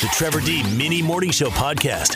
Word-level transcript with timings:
The 0.00 0.08
Trevor 0.14 0.40
D 0.40 0.62
Mini 0.74 1.02
Morning 1.02 1.30
Show 1.30 1.48
podcast. 1.50 2.14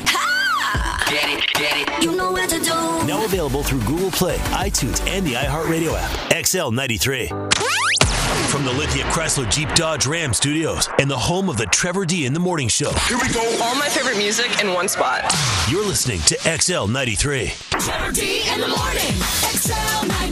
Get 1.10 1.28
it, 1.28 1.46
get 1.52 1.76
it. 1.76 2.02
You 2.02 2.16
know 2.16 2.32
what 2.32 2.48
to 2.48 2.58
do. 2.58 2.70
Now 3.06 3.26
available 3.26 3.62
through 3.62 3.80
Google 3.80 4.10
Play, 4.10 4.38
iTunes, 4.56 5.06
and 5.06 5.26
the 5.26 5.34
iHeartRadio 5.34 5.92
app. 5.94 6.46
XL 6.46 6.70
93. 6.70 7.26
From 8.48 8.64
the 8.64 8.72
Lithia 8.72 9.04
Chrysler 9.04 9.50
Jeep 9.50 9.68
Dodge 9.74 10.06
Ram 10.06 10.32
studios 10.32 10.88
and 10.98 11.10
the 11.10 11.18
home 11.18 11.50
of 11.50 11.58
the 11.58 11.66
Trevor 11.66 12.06
D 12.06 12.24
in 12.24 12.32
the 12.32 12.40
Morning 12.40 12.68
Show. 12.68 12.90
Here 13.06 13.18
we 13.20 13.28
go. 13.34 13.42
All 13.62 13.74
my 13.74 13.88
favorite 13.90 14.16
music 14.16 14.62
in 14.62 14.72
one 14.72 14.88
spot. 14.88 15.30
You're 15.68 15.84
listening 15.84 16.20
to 16.20 16.58
XL 16.58 16.86
93. 16.86 17.52
Trevor 17.70 18.12
D 18.12 18.44
in 18.50 18.60
the 18.60 18.68
morning. 18.68 19.12
XL 19.52 20.06
93. 20.06 20.23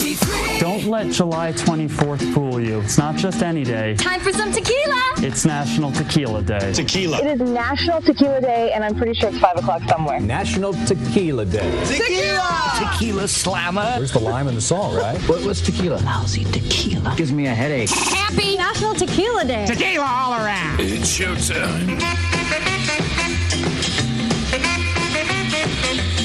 Don't 0.73 0.87
let 0.87 1.11
July 1.11 1.53
24th 1.53 2.33
fool 2.33 2.59
you. 2.59 2.81
It's 2.81 2.97
not 2.97 3.15
just 3.17 3.43
any 3.43 3.63
day. 3.63 3.95
Time 3.95 4.21
for 4.21 4.33
some 4.33 4.51
tequila. 4.51 5.03
It's 5.19 5.45
National 5.45 5.93
Tequila 5.93 6.43
Day. 6.43 6.73
Tequila. 6.73 7.19
It 7.19 7.43
is 7.43 7.51
National 7.51 8.01
Tequila 8.01 8.41
Day, 8.41 8.73
and 8.73 8.83
I'm 8.83 8.95
pretty 8.95 9.13
sure 9.13 9.29
it's 9.29 9.39
5 9.39 9.59
o'clock 9.59 9.83
somewhere. 9.87 10.19
National 10.19 10.73
Tequila 10.73 11.45
Day. 11.45 11.71
Tequila 11.85 12.73
Tequila 12.79 13.29
slammer. 13.29 13.83
There's 13.99 14.13
the 14.13 14.21
lime 14.21 14.49
in 14.49 14.55
the 14.55 14.63
song, 14.63 14.97
right? 14.97 15.19
What, 15.29 15.45
what's 15.45 15.61
tequila? 15.61 15.97
Lousy 15.99 16.45
tequila. 16.45 17.17
Gives 17.19 17.33
me 17.33 17.49
a 17.49 17.55
headache. 17.55 17.91
Happy 17.91 18.57
National 18.57 18.95
Tequila 18.95 19.45
Day. 19.45 19.67
Tequila 19.67 20.07
all 20.07 20.33
around. 20.43 20.81
It's 20.81 21.19
showtime. 21.19 22.01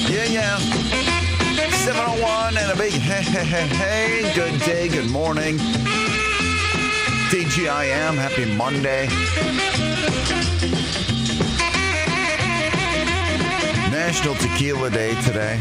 Yeah, 0.08 0.24
yeah. 0.24 1.07
701 1.88 2.58
and 2.58 2.70
a 2.70 2.76
big 2.76 2.92
hey, 2.92 3.22
hey, 3.22 3.44
hey, 3.44 3.66
hey. 3.66 4.34
Good 4.34 4.60
day, 4.60 4.88
good 4.88 5.10
morning. 5.10 5.56
TGIM, 7.30 8.14
happy 8.14 8.44
Monday. 8.44 9.06
National 13.90 14.34
Tequila 14.34 14.90
Day 14.90 15.18
today. 15.22 15.58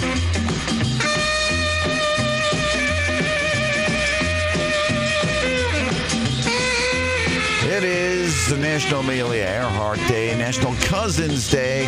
It 7.74 7.86
is 7.86 8.50
the 8.50 8.58
National 8.58 9.00
Amelia 9.00 9.46
Earhart 9.46 10.00
Day, 10.10 10.38
National 10.38 10.76
Cousins 10.82 11.50
Day. 11.50 11.88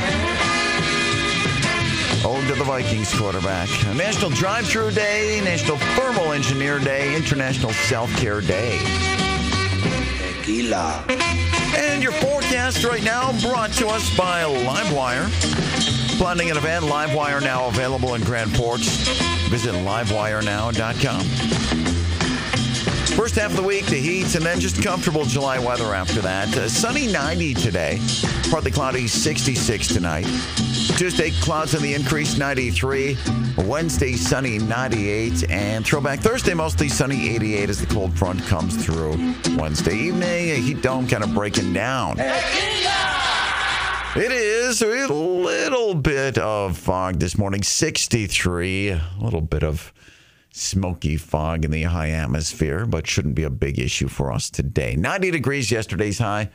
Ode 2.26 2.48
to 2.48 2.56
the 2.56 2.64
Vikings 2.64 3.18
quarterback. 3.18 3.70
National 3.96 4.30
Drive 4.32 4.68
Through 4.68 4.92
Day, 4.92 5.40
National 5.44 5.78
Thermal 5.78 6.34
Engineer 6.34 6.80
Day, 6.80 7.16
International 7.16 7.72
Self 7.72 8.14
Care 8.18 8.42
Day. 8.42 8.78
Tequila. 10.20 11.06
And 11.78 12.04
your 12.04 12.12
forecast 12.14 12.84
right 12.84 13.04
now 13.04 13.32
brought 13.42 13.72
to 13.74 13.88
us 13.88 14.16
by 14.18 14.44
Livewire. 14.44 15.30
Planning 16.18 16.52
an 16.52 16.58
event, 16.58 16.84
Livewire 16.86 17.42
now 17.42 17.68
available 17.68 18.16
in 18.16 18.22
Grand 18.24 18.56
Forks. 18.56 18.88
Visit 19.50 19.74
livewirenow.com. 19.74 21.22
First 23.16 23.36
half 23.36 23.52
of 23.52 23.58
the 23.58 23.64
week, 23.64 23.86
the 23.86 23.98
heat, 23.98 24.36
and 24.36 24.46
then 24.46 24.60
just 24.60 24.84
comfortable 24.84 25.24
July 25.26 25.60
weather 25.60 25.94
after 25.94 26.22
that. 26.22 26.56
Uh, 26.56 26.68
sunny 26.68 27.08
90 27.08 27.54
today, 27.54 28.00
partly 28.50 28.72
cloudy 28.72 29.08
66 29.08 29.88
tonight. 29.88 30.28
Tuesday, 31.00 31.32
clouds 31.40 31.74
on 31.74 31.82
the 31.82 31.94
increase 31.94 32.38
93. 32.38 33.18
Wednesday, 33.60 34.18
sunny 34.18 34.60
98. 34.60 35.50
And 35.50 35.86
throwback 35.86 36.20
Thursday, 36.20 36.54
mostly 36.54 36.90
sunny 36.90 37.30
88 37.30 37.70
as 37.70 37.80
the 37.80 37.86
cold 37.86 38.14
front 38.20 38.44
comes 38.48 38.76
through. 38.84 39.12
Wednesday 39.56 39.96
evening, 39.96 40.50
a 40.52 40.56
heat 40.56 40.82
dome 40.82 41.08
kind 41.08 41.24
of 41.24 41.34
breaking 41.34 41.72
down. 41.72 42.18
It 42.20 42.34
is 44.34 44.82
a 44.82 45.08
little 45.08 45.96
bit 45.96 46.38
of 46.38 46.78
fog 46.78 47.20
this 47.20 47.38
morning, 47.38 47.64
63. 47.64 48.90
A 48.90 49.02
little 49.22 49.40
bit 49.40 49.64
of 49.64 49.94
smoky 50.52 51.16
fog 51.16 51.64
in 51.64 51.72
the 51.72 51.84
high 51.84 52.10
atmosphere, 52.10 52.86
but 52.86 53.08
shouldn't 53.08 53.36
be 53.36 53.44
a 53.44 53.50
big 53.50 53.80
issue 53.80 54.10
for 54.10 54.34
us 54.34 54.50
today. 54.50 54.98
90 54.98 55.32
degrees 55.32 55.72
yesterday's 55.72 56.20
high. 56.20 56.50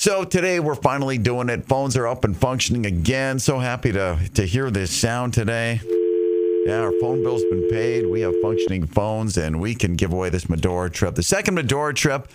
So 0.00 0.22
today 0.22 0.60
we're 0.60 0.76
finally 0.76 1.18
doing 1.18 1.48
it. 1.48 1.66
Phones 1.66 1.96
are 1.96 2.06
up 2.06 2.22
and 2.22 2.36
functioning 2.36 2.86
again. 2.86 3.40
So 3.40 3.58
happy 3.58 3.90
to, 3.90 4.16
to 4.34 4.46
hear 4.46 4.70
this 4.70 4.92
sound 4.92 5.34
today. 5.34 5.80
Yeah, 6.66 6.82
our 6.82 6.92
phone 7.00 7.24
bill's 7.24 7.42
been 7.42 7.68
paid. 7.68 8.06
We 8.06 8.20
have 8.20 8.32
functioning 8.40 8.86
phones, 8.86 9.36
and 9.36 9.60
we 9.60 9.74
can 9.74 9.96
give 9.96 10.12
away 10.12 10.30
this 10.30 10.48
Medora 10.48 10.88
trip. 10.88 11.16
The 11.16 11.24
second 11.24 11.56
Medora 11.56 11.92
trip. 11.94 12.28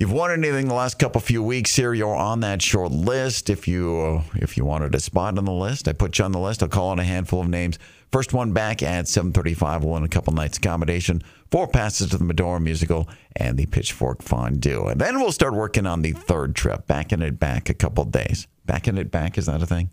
You've 0.00 0.12
won 0.12 0.30
anything 0.30 0.66
the 0.66 0.72
last 0.72 0.98
couple 0.98 1.20
few 1.20 1.42
weeks 1.42 1.76
here. 1.76 1.92
You're 1.92 2.16
on 2.16 2.40
that 2.40 2.62
short 2.62 2.90
list. 2.90 3.50
If 3.50 3.68
you 3.68 4.00
uh, 4.00 4.22
if 4.36 4.56
you 4.56 4.64
wanted 4.64 4.94
a 4.94 4.98
spot 4.98 5.36
on 5.36 5.44
the 5.44 5.52
list, 5.52 5.88
I 5.88 5.92
put 5.92 6.18
you 6.18 6.24
on 6.24 6.32
the 6.32 6.38
list. 6.38 6.62
I'll 6.62 6.70
call 6.70 6.88
on 6.88 6.98
a 6.98 7.04
handful 7.04 7.42
of 7.42 7.48
names. 7.50 7.78
First 8.10 8.32
one 8.32 8.54
back 8.54 8.82
at 8.82 9.04
7:35 9.04 9.82
will 9.82 9.90
win 9.90 10.02
a 10.02 10.08
couple 10.08 10.32
nights 10.32 10.56
accommodation, 10.56 11.20
four 11.50 11.68
passes 11.68 12.08
to 12.08 12.16
the 12.16 12.24
Medora 12.24 12.58
musical, 12.60 13.10
and 13.36 13.58
the 13.58 13.66
Pitchfork 13.66 14.22
Fondue. 14.22 14.86
And 14.86 14.98
then 14.98 15.20
we'll 15.20 15.32
start 15.32 15.52
working 15.52 15.84
on 15.84 16.00
the 16.00 16.12
third 16.12 16.54
trip, 16.56 16.86
backing 16.86 17.20
it 17.20 17.38
back 17.38 17.68
a 17.68 17.74
couple 17.74 18.06
days. 18.06 18.46
Backing 18.64 18.96
it 18.96 19.10
back 19.10 19.36
is 19.36 19.44
that 19.44 19.60
a 19.60 19.66
thing? 19.66 19.90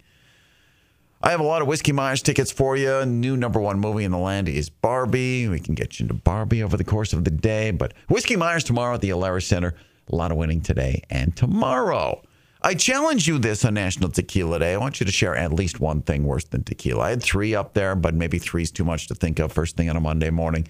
I 1.21 1.31
have 1.31 1.41
a 1.41 1.43
lot 1.43 1.61
of 1.61 1.67
Whiskey 1.67 1.91
Myers 1.91 2.21
tickets 2.21 2.53
for 2.53 2.77
you. 2.77 3.05
New 3.05 3.35
number 3.35 3.59
one 3.59 3.81
movie 3.81 4.05
in 4.05 4.11
the 4.11 4.17
land 4.17 4.47
is 4.47 4.69
Barbie. 4.69 5.49
We 5.49 5.59
can 5.59 5.75
get 5.75 5.99
you 5.99 6.05
into 6.05 6.13
Barbie 6.13 6.63
over 6.63 6.77
the 6.77 6.85
course 6.85 7.11
of 7.11 7.25
the 7.25 7.31
day. 7.31 7.71
But 7.71 7.93
Whiskey 8.07 8.37
Myers 8.37 8.63
tomorrow 8.63 8.93
at 8.95 9.01
the 9.01 9.09
Alerus 9.09 9.43
Center. 9.43 9.75
A 10.11 10.15
lot 10.15 10.31
of 10.31 10.37
winning 10.37 10.61
today 10.61 11.03
and 11.09 11.35
tomorrow. 11.35 12.21
I 12.61 12.73
challenge 12.73 13.27
you 13.27 13.37
this 13.37 13.63
on 13.65 13.75
National 13.75 14.09
Tequila 14.09 14.59
Day. 14.59 14.73
I 14.73 14.77
want 14.77 14.99
you 14.99 15.05
to 15.05 15.11
share 15.11 15.35
at 15.35 15.53
least 15.53 15.79
one 15.79 16.01
thing 16.01 16.23
worse 16.23 16.45
than 16.45 16.63
tequila. 16.63 17.03
I 17.03 17.09
had 17.11 17.21
three 17.21 17.53
up 17.53 17.73
there, 17.73 17.95
but 17.95 18.15
maybe 18.15 18.39
three's 18.39 18.71
too 18.71 18.83
much 18.83 19.07
to 19.07 19.15
think 19.15 19.39
of 19.39 19.51
first 19.51 19.77
thing 19.77 19.89
on 19.89 19.95
a 19.95 19.99
Monday 19.99 20.29
morning. 20.29 20.67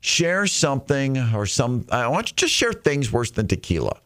Share 0.00 0.46
something 0.46 1.18
or 1.34 1.44
some, 1.46 1.86
I 1.90 2.08
want 2.08 2.30
you 2.30 2.36
to 2.36 2.48
share 2.48 2.72
things 2.72 3.12
worse 3.12 3.30
than 3.30 3.48
tequila. 3.48 4.00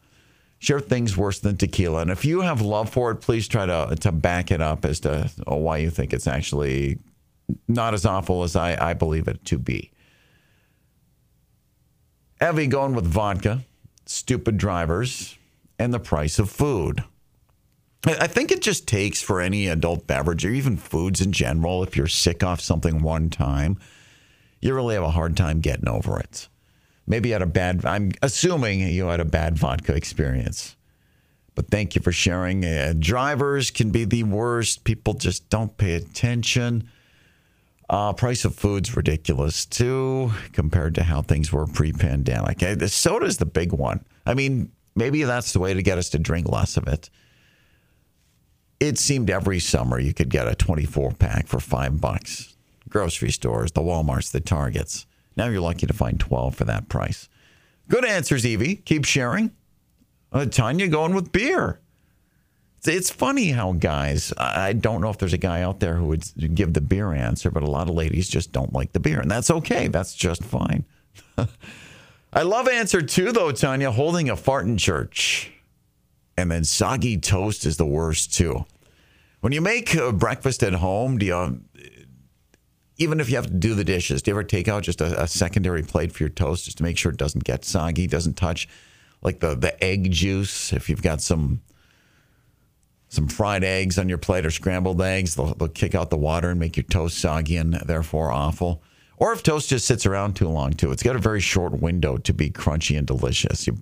Share 0.59 0.79
things 0.79 1.15
worse 1.15 1.39
than 1.39 1.57
tequila. 1.57 2.01
And 2.01 2.11
if 2.11 2.25
you 2.25 2.41
have 2.41 2.61
love 2.61 2.89
for 2.89 3.11
it, 3.11 3.17
please 3.17 3.47
try 3.47 3.65
to, 3.65 3.95
to 4.01 4.11
back 4.11 4.51
it 4.51 4.61
up 4.61 4.83
as 4.83 4.99
to 5.01 5.31
why 5.45 5.77
you 5.77 5.89
think 5.89 6.11
it's 6.11 6.27
actually 6.27 6.99
not 7.67 7.93
as 7.93 8.05
awful 8.05 8.43
as 8.43 8.55
I, 8.55 8.89
I 8.89 8.93
believe 8.93 9.27
it 9.27 9.45
to 9.45 9.57
be. 9.57 9.91
Evie 12.41 12.67
going 12.67 12.93
with 12.93 13.05
vodka, 13.05 13.63
stupid 14.05 14.57
drivers, 14.57 15.37
and 15.77 15.93
the 15.93 15.99
price 15.99 16.39
of 16.39 16.49
food. 16.49 17.03
I 18.07 18.27
think 18.27 18.51
it 18.51 18.61
just 18.61 18.87
takes 18.87 19.21
for 19.21 19.41
any 19.41 19.67
adult 19.67 20.05
beverage 20.05 20.45
or 20.45 20.51
even 20.51 20.77
foods 20.77 21.21
in 21.21 21.31
general, 21.31 21.81
if 21.83 21.97
you're 21.97 22.07
sick 22.07 22.43
off 22.43 22.61
something 22.61 23.01
one 23.01 23.29
time, 23.29 23.79
you 24.61 24.75
really 24.75 24.93
have 24.93 25.03
a 25.03 25.09
hard 25.09 25.35
time 25.35 25.59
getting 25.59 25.89
over 25.89 26.19
it. 26.19 26.47
Maybe 27.07 27.29
you 27.29 27.33
had 27.33 27.41
a 27.41 27.47
bad, 27.47 27.83
I'm 27.85 28.11
assuming 28.21 28.81
you 28.81 29.07
had 29.07 29.19
a 29.19 29.25
bad 29.25 29.57
vodka 29.57 29.95
experience. 29.95 30.75
But 31.55 31.69
thank 31.69 31.95
you 31.95 32.01
for 32.01 32.11
sharing. 32.11 32.65
Uh, 32.65 32.93
drivers 32.97 33.71
can 33.71 33.89
be 33.89 34.05
the 34.05 34.23
worst. 34.23 34.83
People 34.83 35.13
just 35.13 35.49
don't 35.49 35.75
pay 35.77 35.95
attention. 35.95 36.89
Uh, 37.87 38.13
price 38.13 38.45
of 38.45 38.55
food's 38.55 38.95
ridiculous 38.95 39.65
too, 39.65 40.31
compared 40.53 40.95
to 40.95 41.03
how 41.03 41.21
things 41.21 41.51
were 41.51 41.67
pre-pandemic. 41.67 42.63
Uh, 42.63 42.73
The 42.75 42.89
soda's 42.89 43.37
the 43.37 43.45
big 43.45 43.71
one. 43.73 44.03
I 44.25 44.33
mean, 44.33 44.71
maybe 44.95 45.23
that's 45.23 45.53
the 45.53 45.59
way 45.59 45.73
to 45.73 45.83
get 45.83 45.97
us 45.99 46.09
to 46.09 46.19
drink 46.19 46.49
less 46.49 46.77
of 46.77 46.87
it. 46.87 47.09
It 48.79 48.97
seemed 48.97 49.29
every 49.29 49.59
summer 49.59 49.99
you 49.99 50.13
could 50.13 50.29
get 50.29 50.47
a 50.47 50.55
24 50.55 51.11
pack 51.13 51.47
for 51.47 51.59
five 51.59 52.01
bucks. 52.01 52.55
Grocery 52.89 53.31
stores, 53.31 53.71
the 53.71 53.81
Walmarts, 53.81 54.31
the 54.31 54.41
Targets. 54.41 55.05
Now 55.37 55.47
you're 55.47 55.61
lucky 55.61 55.85
to 55.85 55.93
find 55.93 56.19
12 56.19 56.55
for 56.55 56.63
that 56.65 56.89
price. 56.89 57.29
Good 57.87 58.05
answers, 58.05 58.45
Evie. 58.45 58.77
Keep 58.77 59.05
sharing. 59.05 59.51
Uh, 60.31 60.45
Tanya 60.45 60.87
going 60.87 61.13
with 61.13 61.31
beer. 61.31 61.79
It's- 62.87 63.09
funny 63.09 63.51
how 63.51 63.73
guys, 63.73 64.33
I 64.37 64.73
don't 64.73 65.01
know 65.01 65.09
if 65.09 65.17
there's 65.17 65.33
a 65.33 65.37
guy 65.37 65.61
out 65.61 65.79
there 65.79 65.95
who 65.95 66.05
would 66.07 66.55
give 66.55 66.73
the 66.73 66.81
beer 66.81 67.13
answer, 67.13 67.49
but 67.51 67.63
a 67.63 67.69
lot 67.69 67.89
of 67.89 67.95
ladies 67.95 68.27
just 68.29 68.51
don't 68.51 68.73
like 68.73 68.93
the 68.93 68.99
beer. 68.99 69.19
And 69.19 69.29
that's 69.29 69.49
okay. 69.49 69.87
That's 69.87 70.13
just 70.13 70.43
fine. 70.43 70.85
I 72.33 72.41
love 72.41 72.67
answer 72.67 73.01
two, 73.01 73.31
though, 73.31 73.51
Tanya, 73.51 73.91
holding 73.91 74.29
a 74.29 74.35
fart 74.35 74.65
in 74.65 74.77
church. 74.77 75.51
And 76.37 76.51
then 76.51 76.63
soggy 76.65 77.17
toast 77.17 77.65
is 77.65 77.77
the 77.77 77.85
worst 77.85 78.33
too. 78.33 78.65
When 79.39 79.53
you 79.53 79.61
make 79.61 79.95
uh, 79.95 80.11
breakfast 80.11 80.63
at 80.63 80.73
home, 80.73 81.17
do 81.17 81.25
you, 81.25 81.61
even 82.97 83.19
if 83.19 83.29
you 83.29 83.35
have 83.35 83.47
to 83.47 83.53
do 83.53 83.73
the 83.73 83.83
dishes, 83.83 84.21
do 84.21 84.31
you 84.31 84.35
ever 84.35 84.43
take 84.43 84.67
out 84.67 84.83
just 84.83 85.01
a, 85.01 85.23
a 85.23 85.27
secondary 85.27 85.83
plate 85.83 86.11
for 86.11 86.23
your 86.23 86.29
toast 86.29 86.65
just 86.65 86.77
to 86.77 86.83
make 86.83 86.97
sure 86.97 87.11
it 87.11 87.17
doesn't 87.17 87.43
get 87.43 87.63
soggy, 87.63 88.07
doesn't 88.07 88.35
touch 88.35 88.67
like 89.21 89.39
the, 89.39 89.55
the 89.55 89.81
egg 89.83 90.11
juice? 90.11 90.73
If 90.73 90.89
you've 90.89 91.01
got 91.01 91.21
some 91.21 91.61
some 93.15 93.27
fried 93.27 93.63
eggs 93.63 93.97
on 93.97 94.09
your 94.09 94.17
plate 94.17 94.45
or 94.45 94.51
scrambled 94.51 95.01
eggs, 95.01 95.35
they'll, 95.35 95.53
they'll 95.55 95.67
kick 95.67 95.95
out 95.95 96.09
the 96.09 96.17
water 96.17 96.49
and 96.49 96.59
make 96.59 96.77
your 96.77 96.83
toast 96.83 97.17
soggy 97.17 97.57
and 97.57 97.73
therefore 97.73 98.31
awful. 98.31 98.83
Or 99.17 99.31
if 99.31 99.41
toast 99.41 99.69
just 99.69 99.87
sits 99.87 100.05
around 100.05 100.35
too 100.35 100.49
long, 100.49 100.73
too, 100.73 100.91
it's 100.91 101.03
got 101.03 101.15
a 101.15 101.19
very 101.19 101.39
short 101.39 101.79
window 101.79 102.17
to 102.17 102.33
be 102.33 102.49
crunchy 102.49 102.97
and 102.97 103.07
delicious. 103.07 103.65
You, 103.65 103.77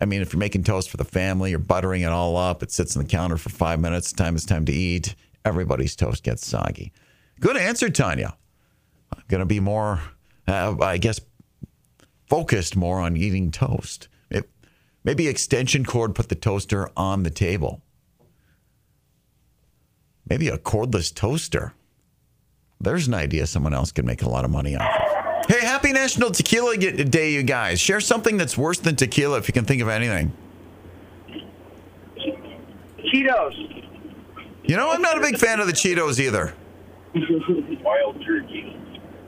I 0.00 0.06
mean, 0.06 0.22
if 0.22 0.32
you're 0.32 0.40
making 0.40 0.64
toast 0.64 0.88
for 0.90 0.96
the 0.96 1.04
family, 1.04 1.50
you're 1.50 1.58
buttering 1.58 2.02
it 2.02 2.08
all 2.08 2.36
up, 2.36 2.62
it 2.62 2.72
sits 2.72 2.96
on 2.96 3.02
the 3.02 3.08
counter 3.08 3.36
for 3.36 3.50
five 3.50 3.78
minutes, 3.78 4.12
time 4.12 4.34
is 4.34 4.46
time 4.46 4.64
to 4.64 4.72
eat, 4.72 5.14
everybody's 5.44 5.94
toast 5.94 6.24
gets 6.24 6.46
soggy. 6.46 6.92
Good 7.40 7.58
answer, 7.58 7.90
Tanya. 7.90 8.36
I'm 9.14 9.22
going 9.28 9.40
to 9.40 9.46
be 9.46 9.60
more, 9.60 10.00
uh, 10.48 10.76
I 10.80 10.96
guess, 10.96 11.20
focused 12.28 12.76
more 12.76 13.00
on 13.00 13.16
eating 13.16 13.50
toast. 13.50 14.08
It, 14.30 14.48
maybe 15.04 15.28
extension 15.28 15.84
cord 15.84 16.14
put 16.14 16.30
the 16.30 16.34
toaster 16.34 16.88
on 16.96 17.22
the 17.22 17.30
table. 17.30 17.82
Maybe 20.30 20.48
a 20.48 20.56
cordless 20.56 21.12
toaster. 21.12 21.74
There's 22.80 23.08
an 23.08 23.14
idea 23.14 23.46
someone 23.46 23.74
else 23.74 23.90
could 23.90 24.06
make 24.06 24.22
a 24.22 24.28
lot 24.28 24.44
of 24.44 24.50
money 24.50 24.76
off 24.76 24.88
of. 24.88 25.46
Hey, 25.50 25.66
happy 25.66 25.92
National 25.92 26.30
Tequila 26.30 26.76
Day, 26.76 27.32
you 27.32 27.42
guys. 27.42 27.80
Share 27.80 28.00
something 28.00 28.36
that's 28.36 28.56
worse 28.56 28.78
than 28.78 28.94
tequila 28.94 29.38
if 29.38 29.48
you 29.48 29.52
can 29.52 29.64
think 29.64 29.82
of 29.82 29.88
anything. 29.88 30.32
Cheetos. 33.12 33.84
You 34.62 34.76
know, 34.76 34.92
I'm 34.92 35.02
not 35.02 35.18
a 35.18 35.20
big 35.20 35.36
fan 35.36 35.58
of 35.58 35.66
the 35.66 35.72
Cheetos 35.72 36.20
either. 36.20 36.54
Wild 37.82 38.24
turkey. 38.24 38.76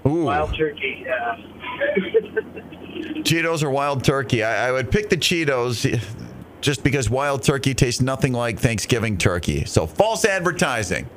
Ooh. 0.07 0.25
Wild 0.25 0.55
turkey, 0.57 1.05
yeah. 1.05 1.37
Cheetos 3.23 3.65
or 3.65 3.71
wild 3.71 4.05
turkey? 4.05 4.45
I, 4.45 4.69
I 4.69 4.73
would 4.73 4.93
pick 4.93 5.11
the 5.11 5.17
Cheetos 5.17 6.01
just 6.63 6.85
because 6.85 7.11
wild 7.11 7.43
turkey 7.43 7.75
tastes 7.75 8.01
nothing 8.01 8.33
like 8.33 8.59
Thanksgiving 8.59 9.19
turkey. 9.19 9.65
So 9.67 9.87
false 9.87 10.25
advertising. 10.25 11.09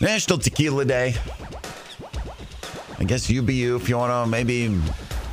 National 0.00 0.38
Tequila 0.38 0.84
Day. 0.84 1.14
I 2.98 3.04
guess 3.04 3.30
you 3.30 3.42
be 3.42 3.54
you 3.54 3.76
if 3.76 3.88
you 3.88 3.96
want 3.98 4.10
to 4.10 4.30
maybe 4.30 4.76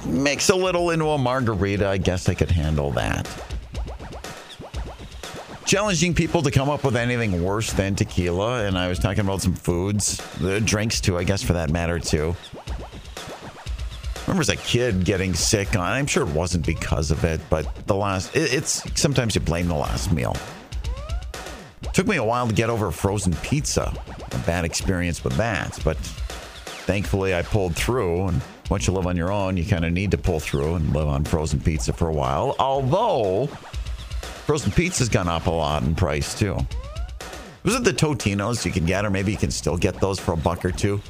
mix 0.05 0.49
a 0.49 0.55
little 0.55 0.91
into 0.91 1.05
a 1.05 1.17
margarita. 1.17 1.87
I 1.87 1.97
guess 1.97 2.29
I 2.29 2.33
could 2.33 2.51
handle 2.51 2.91
that. 2.91 3.27
Challenging 5.65 6.13
people 6.13 6.41
to 6.41 6.51
come 6.51 6.67
up 6.67 6.83
with 6.83 6.95
anything 6.95 7.43
worse 7.43 7.71
than 7.73 7.95
tequila. 7.95 8.65
And 8.65 8.77
I 8.77 8.89
was 8.89 8.99
talking 8.99 9.21
about 9.21 9.41
some 9.41 9.53
foods, 9.53 10.17
the 10.39 10.59
drinks 10.59 10.99
too, 10.99 11.17
I 11.17 11.23
guess 11.23 11.43
for 11.43 11.53
that 11.53 11.69
matter 11.69 11.99
too. 11.99 12.35
Remember 14.29 14.41
as 14.41 14.49
a 14.49 14.57
kid 14.57 15.05
getting 15.05 15.33
sick 15.33 15.75
on. 15.75 15.91
I'm 15.91 16.05
sure 16.05 16.21
it 16.21 16.31
wasn't 16.35 16.63
because 16.63 17.09
of 17.09 17.23
it, 17.23 17.41
but 17.49 17.87
the 17.87 17.95
last. 17.95 18.35
It, 18.35 18.53
it's 18.53 18.83
sometimes 18.93 19.33
you 19.33 19.41
blame 19.41 19.67
the 19.67 19.73
last 19.73 20.11
meal. 20.11 20.37
Took 21.93 22.05
me 22.05 22.17
a 22.17 22.23
while 22.23 22.47
to 22.47 22.53
get 22.53 22.69
over 22.69 22.91
frozen 22.91 23.33
pizza. 23.37 23.91
A 24.31 24.37
bad 24.45 24.65
experience 24.65 25.23
with 25.23 25.33
that, 25.37 25.79
but 25.83 25.97
thankfully 25.97 27.33
I 27.33 27.41
pulled 27.41 27.75
through. 27.75 28.27
And 28.27 28.39
once 28.69 28.85
you 28.85 28.93
live 28.93 29.07
on 29.07 29.17
your 29.17 29.31
own, 29.31 29.57
you 29.57 29.65
kind 29.65 29.83
of 29.83 29.93
need 29.93 30.11
to 30.11 30.17
pull 30.19 30.39
through 30.39 30.75
and 30.75 30.93
live 30.93 31.07
on 31.07 31.23
frozen 31.23 31.59
pizza 31.59 31.91
for 31.91 32.07
a 32.07 32.13
while. 32.13 32.55
Although 32.59 33.47
frozen 33.47 34.71
pizza's 34.71 35.09
gone 35.09 35.27
up 35.27 35.47
a 35.47 35.51
lot 35.51 35.81
in 35.81 35.95
price 35.95 36.37
too. 36.37 36.55
Was 37.63 37.73
it 37.73 37.83
the 37.83 37.93
Totino's 37.93 38.63
you 38.63 38.71
can 38.71 38.85
get, 38.85 39.05
or 39.05 39.09
maybe 39.09 39.31
you 39.31 39.39
can 39.39 39.49
still 39.49 39.75
get 39.75 39.99
those 39.99 40.19
for 40.19 40.33
a 40.33 40.37
buck 40.37 40.63
or 40.63 40.71
two? 40.71 41.01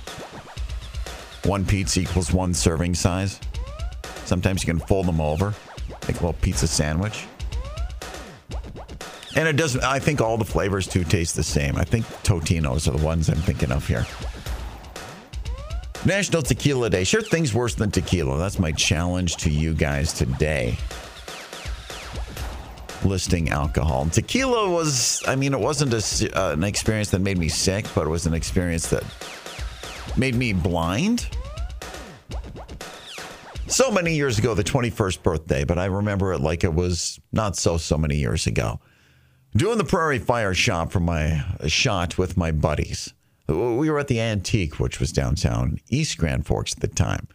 One 1.45 1.65
pizza 1.65 2.01
equals 2.01 2.31
one 2.31 2.53
serving 2.53 2.95
size. 2.95 3.39
Sometimes 4.25 4.61
you 4.61 4.71
can 4.71 4.79
fold 4.79 5.05
them 5.05 5.19
over, 5.19 5.53
make 6.07 6.17
a 6.17 6.25
little 6.25 6.33
pizza 6.33 6.67
sandwich. 6.67 7.25
And 9.35 9.47
it 9.47 9.55
doesn't, 9.55 9.83
I 9.83 9.99
think 9.99 10.21
all 10.21 10.37
the 10.37 10.45
flavors 10.45 10.87
too 10.87 11.03
taste 11.03 11.35
the 11.35 11.43
same. 11.43 11.77
I 11.77 11.83
think 11.83 12.05
Totino's 12.23 12.87
are 12.87 12.91
the 12.91 13.05
ones 13.05 13.29
I'm 13.29 13.37
thinking 13.37 13.71
of 13.71 13.87
here. 13.87 14.05
National 16.05 16.41
Tequila 16.41 16.89
Day. 16.89 17.03
Sure, 17.03 17.21
things 17.21 17.53
worse 17.53 17.75
than 17.75 17.91
tequila. 17.91 18.37
That's 18.37 18.57
my 18.57 18.71
challenge 18.71 19.37
to 19.37 19.49
you 19.49 19.73
guys 19.73 20.13
today. 20.13 20.77
Listing 23.03 23.49
alcohol. 23.49 24.07
Tequila 24.07 24.69
was, 24.69 25.23
I 25.27 25.35
mean, 25.35 25.53
it 25.53 25.59
wasn't 25.59 25.93
a, 25.93 26.39
uh, 26.39 26.53
an 26.53 26.63
experience 26.63 27.09
that 27.11 27.19
made 27.21 27.37
me 27.37 27.49
sick, 27.49 27.85
but 27.95 28.07
it 28.07 28.09
was 28.09 28.25
an 28.25 28.33
experience 28.33 28.87
that 28.89 29.03
made 30.17 30.35
me 30.35 30.53
blind. 30.53 31.27
So 33.67 33.91
many 33.91 34.15
years 34.15 34.39
ago, 34.39 34.55
the 34.55 34.63
21st 34.63 35.21
birthday, 35.21 35.63
but 35.63 35.77
I 35.77 35.85
remember 35.85 36.33
it 36.33 36.39
like 36.39 36.63
it 36.63 36.73
was 36.73 37.19
not 37.31 37.55
so, 37.55 37.77
so 37.77 37.97
many 37.97 38.15
years 38.17 38.47
ago. 38.47 38.79
Doing 39.55 39.77
the 39.77 39.83
Prairie 39.83 40.19
Fire 40.19 40.53
shop 40.53 40.91
for 40.91 40.99
my 40.99 41.43
uh, 41.59 41.67
shot 41.67 42.17
with 42.17 42.35
my 42.37 42.51
buddies. 42.51 43.13
We 43.47 43.89
were 43.89 43.99
at 43.99 44.07
the 44.07 44.19
Antique, 44.19 44.79
which 44.79 44.99
was 44.99 45.11
downtown 45.11 45.79
East 45.89 46.17
Grand 46.17 46.45
Forks 46.45 46.73
at 46.73 46.81
the 46.81 46.87
time. 46.87 47.27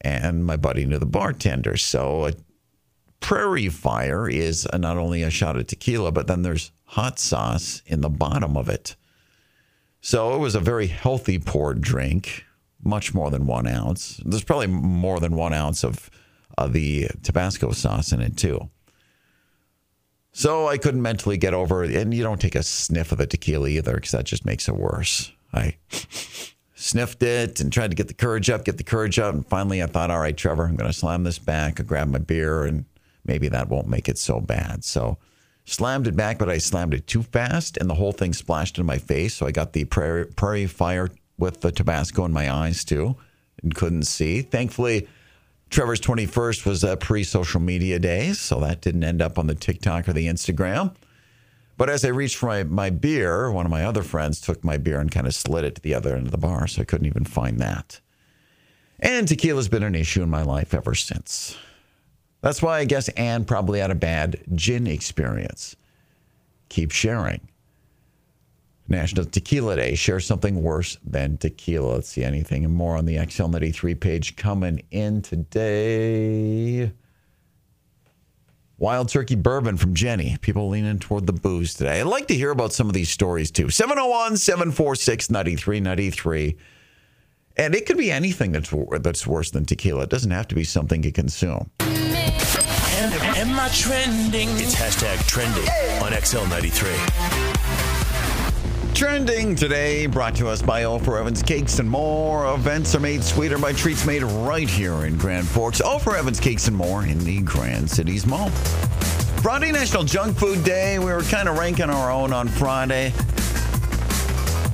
And 0.00 0.44
my 0.44 0.56
buddy 0.56 0.86
knew 0.86 0.98
the 0.98 1.06
bartender. 1.06 1.76
So 1.76 2.26
a 2.26 2.32
Prairie 3.20 3.70
Fire 3.70 4.28
is 4.28 4.68
not 4.74 4.98
only 4.98 5.22
a 5.22 5.30
shot 5.30 5.56
of 5.56 5.66
tequila, 5.66 6.12
but 6.12 6.26
then 6.26 6.42
there's 6.42 6.72
hot 6.84 7.18
sauce 7.18 7.82
in 7.86 8.02
the 8.02 8.10
bottom 8.10 8.56
of 8.56 8.68
it. 8.68 8.96
So 10.04 10.34
it 10.34 10.38
was 10.38 10.54
a 10.54 10.60
very 10.60 10.88
healthy 10.88 11.38
poured 11.38 11.80
drink, 11.80 12.44
much 12.82 13.14
more 13.14 13.30
than 13.30 13.46
one 13.46 13.66
ounce. 13.66 14.20
There's 14.22 14.44
probably 14.44 14.66
more 14.66 15.18
than 15.18 15.34
one 15.34 15.54
ounce 15.54 15.82
of 15.82 16.10
uh, 16.58 16.66
the 16.66 17.08
Tabasco 17.22 17.72
sauce 17.72 18.12
in 18.12 18.20
it, 18.20 18.36
too. 18.36 18.68
So 20.30 20.68
I 20.68 20.76
couldn't 20.76 21.00
mentally 21.00 21.38
get 21.38 21.54
over 21.54 21.84
it. 21.84 21.96
And 21.96 22.12
you 22.12 22.22
don't 22.22 22.38
take 22.38 22.54
a 22.54 22.62
sniff 22.62 23.12
of 23.12 23.18
the 23.18 23.26
tequila 23.26 23.66
either, 23.68 23.94
because 23.94 24.10
that 24.10 24.26
just 24.26 24.44
makes 24.44 24.68
it 24.68 24.76
worse. 24.76 25.32
I 25.54 25.76
sniffed 26.74 27.22
it 27.22 27.60
and 27.60 27.72
tried 27.72 27.90
to 27.90 27.96
get 27.96 28.08
the 28.08 28.14
courage 28.14 28.50
up, 28.50 28.66
get 28.66 28.76
the 28.76 28.84
courage 28.84 29.18
up. 29.18 29.32
And 29.32 29.46
finally, 29.46 29.82
I 29.82 29.86
thought, 29.86 30.10
all 30.10 30.20
right, 30.20 30.36
Trevor, 30.36 30.66
I'm 30.66 30.76
going 30.76 30.90
to 30.90 30.96
slam 30.96 31.24
this 31.24 31.38
back. 31.38 31.80
I 31.80 31.82
grab 31.82 32.08
my 32.08 32.18
beer, 32.18 32.64
and 32.64 32.84
maybe 33.24 33.48
that 33.48 33.70
won't 33.70 33.88
make 33.88 34.10
it 34.10 34.18
so 34.18 34.38
bad. 34.38 34.84
So 34.84 35.16
slammed 35.64 36.06
it 36.06 36.16
back, 36.16 36.38
but 36.38 36.48
I 36.48 36.58
slammed 36.58 36.94
it 36.94 37.06
too 37.06 37.22
fast, 37.22 37.76
and 37.76 37.88
the 37.88 37.94
whole 37.94 38.12
thing 38.12 38.32
splashed 38.32 38.78
in 38.78 38.86
my 38.86 38.98
face. 38.98 39.34
So 39.34 39.46
I 39.46 39.50
got 39.50 39.72
the 39.72 39.84
prairie, 39.84 40.26
prairie 40.26 40.66
fire 40.66 41.10
with 41.38 41.60
the 41.60 41.72
Tabasco 41.72 42.24
in 42.24 42.32
my 42.32 42.52
eyes, 42.52 42.84
too, 42.84 43.16
and 43.62 43.74
couldn't 43.74 44.04
see. 44.04 44.42
Thankfully, 44.42 45.08
Trevor's 45.70 46.00
21st 46.00 46.66
was 46.66 46.84
a 46.84 46.96
pre 46.96 47.24
social 47.24 47.60
media 47.60 47.98
day, 47.98 48.32
so 48.32 48.60
that 48.60 48.80
didn't 48.80 49.04
end 49.04 49.20
up 49.22 49.38
on 49.38 49.46
the 49.46 49.54
TikTok 49.54 50.08
or 50.08 50.12
the 50.12 50.26
Instagram. 50.26 50.94
But 51.76 51.90
as 51.90 52.04
I 52.04 52.08
reached 52.08 52.36
for 52.36 52.46
my, 52.46 52.62
my 52.62 52.90
beer, 52.90 53.50
one 53.50 53.66
of 53.66 53.70
my 53.70 53.84
other 53.84 54.04
friends 54.04 54.40
took 54.40 54.62
my 54.62 54.76
beer 54.76 55.00
and 55.00 55.10
kind 55.10 55.26
of 55.26 55.34
slid 55.34 55.64
it 55.64 55.74
to 55.74 55.82
the 55.82 55.94
other 55.94 56.14
end 56.14 56.26
of 56.26 56.30
the 56.30 56.38
bar, 56.38 56.68
so 56.68 56.82
I 56.82 56.84
couldn't 56.84 57.06
even 57.06 57.24
find 57.24 57.58
that. 57.58 58.00
And 59.00 59.26
tequila's 59.26 59.68
been 59.68 59.82
an 59.82 59.96
issue 59.96 60.22
in 60.22 60.30
my 60.30 60.42
life 60.42 60.72
ever 60.72 60.94
since. 60.94 61.56
That's 62.44 62.60
why 62.60 62.80
I 62.80 62.84
guess 62.84 63.08
Anne 63.08 63.46
probably 63.46 63.80
had 63.80 63.90
a 63.90 63.94
bad 63.94 64.38
gin 64.54 64.86
experience. 64.86 65.76
Keep 66.68 66.90
sharing. 66.90 67.40
National 68.86 69.24
Tequila 69.24 69.76
Day. 69.76 69.94
Share 69.94 70.20
something 70.20 70.62
worse 70.62 70.98
than 71.02 71.38
tequila. 71.38 71.94
Let's 71.94 72.10
see 72.10 72.22
anything 72.22 72.66
and 72.66 72.74
more 72.74 72.98
on 72.98 73.06
the 73.06 73.16
XL93 73.16 73.98
page 73.98 74.36
coming 74.36 74.82
in 74.90 75.22
today. 75.22 76.92
Wild 78.76 79.08
Turkey 79.08 79.36
Bourbon 79.36 79.78
from 79.78 79.94
Jenny. 79.94 80.36
People 80.42 80.68
leaning 80.68 80.98
toward 80.98 81.26
the 81.26 81.32
booze 81.32 81.72
today. 81.72 82.02
I'd 82.02 82.06
like 82.06 82.26
to 82.26 82.34
hear 82.34 82.50
about 82.50 82.74
some 82.74 82.88
of 82.88 82.92
these 82.92 83.08
stories 83.08 83.50
too. 83.50 83.70
701 83.70 84.36
746 84.36 85.30
9393. 85.30 86.58
And 87.56 87.74
it 87.74 87.86
could 87.86 87.96
be 87.96 88.12
anything 88.12 88.52
that's, 88.52 88.70
that's 89.00 89.26
worse 89.26 89.50
than 89.50 89.64
tequila. 89.64 90.02
It 90.02 90.10
doesn't 90.10 90.30
have 90.30 90.48
to 90.48 90.54
be 90.54 90.64
something 90.64 91.02
you 91.02 91.10
consume. 91.10 91.70
Am, 93.44 93.50
am 93.50 93.60
I 93.60 93.68
trending? 93.68 94.48
It's 94.52 94.74
hashtag 94.74 95.18
trending 95.26 95.64
on 96.02 96.12
XL93. 96.12 96.94
Trending 98.94 99.54
today, 99.54 100.06
brought 100.06 100.34
to 100.36 100.48
us 100.48 100.62
by 100.62 100.84
Oprah 100.84 101.20
Evans 101.20 101.42
Cakes 101.42 101.78
and 101.78 101.90
More. 101.90 102.54
Events 102.54 102.94
are 102.94 103.00
made 103.00 103.22
sweeter 103.22 103.58
by 103.58 103.74
treats 103.74 104.06
made 104.06 104.22
right 104.22 104.66
here 104.66 105.04
in 105.04 105.18
Grand 105.18 105.46
Forks. 105.46 105.82
Oprah 105.82 106.18
Evans 106.20 106.40
Cakes 106.40 106.68
and 106.68 106.76
More 106.76 107.04
in 107.04 107.18
the 107.18 107.42
Grand 107.42 107.90
Cities 107.90 108.24
Mall. 108.24 108.48
Friday 109.42 109.72
National 109.72 110.04
Junk 110.04 110.38
Food 110.38 110.64
Day. 110.64 110.98
We 110.98 111.12
were 111.12 111.20
kind 111.22 111.46
of 111.46 111.58
ranking 111.58 111.90
our 111.90 112.10
own 112.10 112.32
on 112.32 112.48
Friday. 112.48 113.12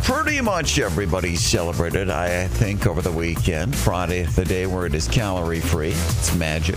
Pretty 0.04 0.40
much 0.40 0.78
everybody 0.78 1.34
celebrated, 1.34 2.08
I 2.08 2.46
think, 2.46 2.86
over 2.86 3.02
the 3.02 3.10
weekend. 3.10 3.74
Friday, 3.74 4.22
the 4.22 4.44
day 4.44 4.66
where 4.66 4.86
it 4.86 4.94
is 4.94 5.08
calorie 5.08 5.58
free. 5.58 5.90
It's 5.90 6.32
magic. 6.36 6.76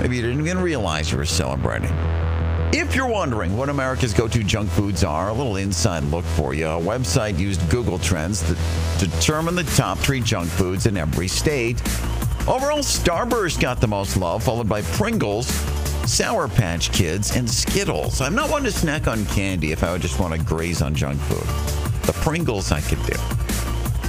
Maybe 0.00 0.16
you 0.16 0.22
didn't 0.22 0.40
even 0.40 0.62
realize 0.62 1.12
you 1.12 1.18
were 1.18 1.26
celebrating. 1.26 1.90
If 2.72 2.94
you're 2.94 3.08
wondering 3.08 3.56
what 3.56 3.68
America's 3.68 4.14
go 4.14 4.28
to 4.28 4.42
junk 4.44 4.70
foods 4.70 5.04
are, 5.04 5.28
a 5.28 5.32
little 5.32 5.56
inside 5.56 6.04
look 6.04 6.24
for 6.24 6.54
you. 6.54 6.66
A 6.66 6.80
website 6.80 7.38
used 7.38 7.68
Google 7.68 7.98
Trends 7.98 8.42
to 8.48 9.06
determine 9.06 9.56
the 9.56 9.64
top 9.64 9.98
three 9.98 10.20
junk 10.20 10.48
foods 10.48 10.86
in 10.86 10.96
every 10.96 11.28
state. 11.28 11.82
Overall, 12.48 12.78
Starburst 12.78 13.60
got 13.60 13.80
the 13.80 13.88
most 13.88 14.16
love, 14.16 14.42
followed 14.42 14.68
by 14.68 14.80
Pringles, 14.82 15.48
Sour 16.06 16.48
Patch 16.48 16.90
Kids, 16.92 17.36
and 17.36 17.48
Skittles. 17.48 18.22
I'm 18.22 18.34
not 18.34 18.50
one 18.50 18.64
to 18.64 18.72
snack 18.72 19.06
on 19.06 19.26
candy 19.26 19.72
if 19.72 19.84
I 19.84 19.92
would 19.92 20.00
just 20.00 20.18
want 20.18 20.32
to 20.32 20.40
graze 20.40 20.80
on 20.80 20.94
junk 20.94 21.20
food. 21.22 22.06
The 22.06 22.12
Pringles 22.14 22.72
I 22.72 22.80
could 22.80 23.04
do. 23.04 23.39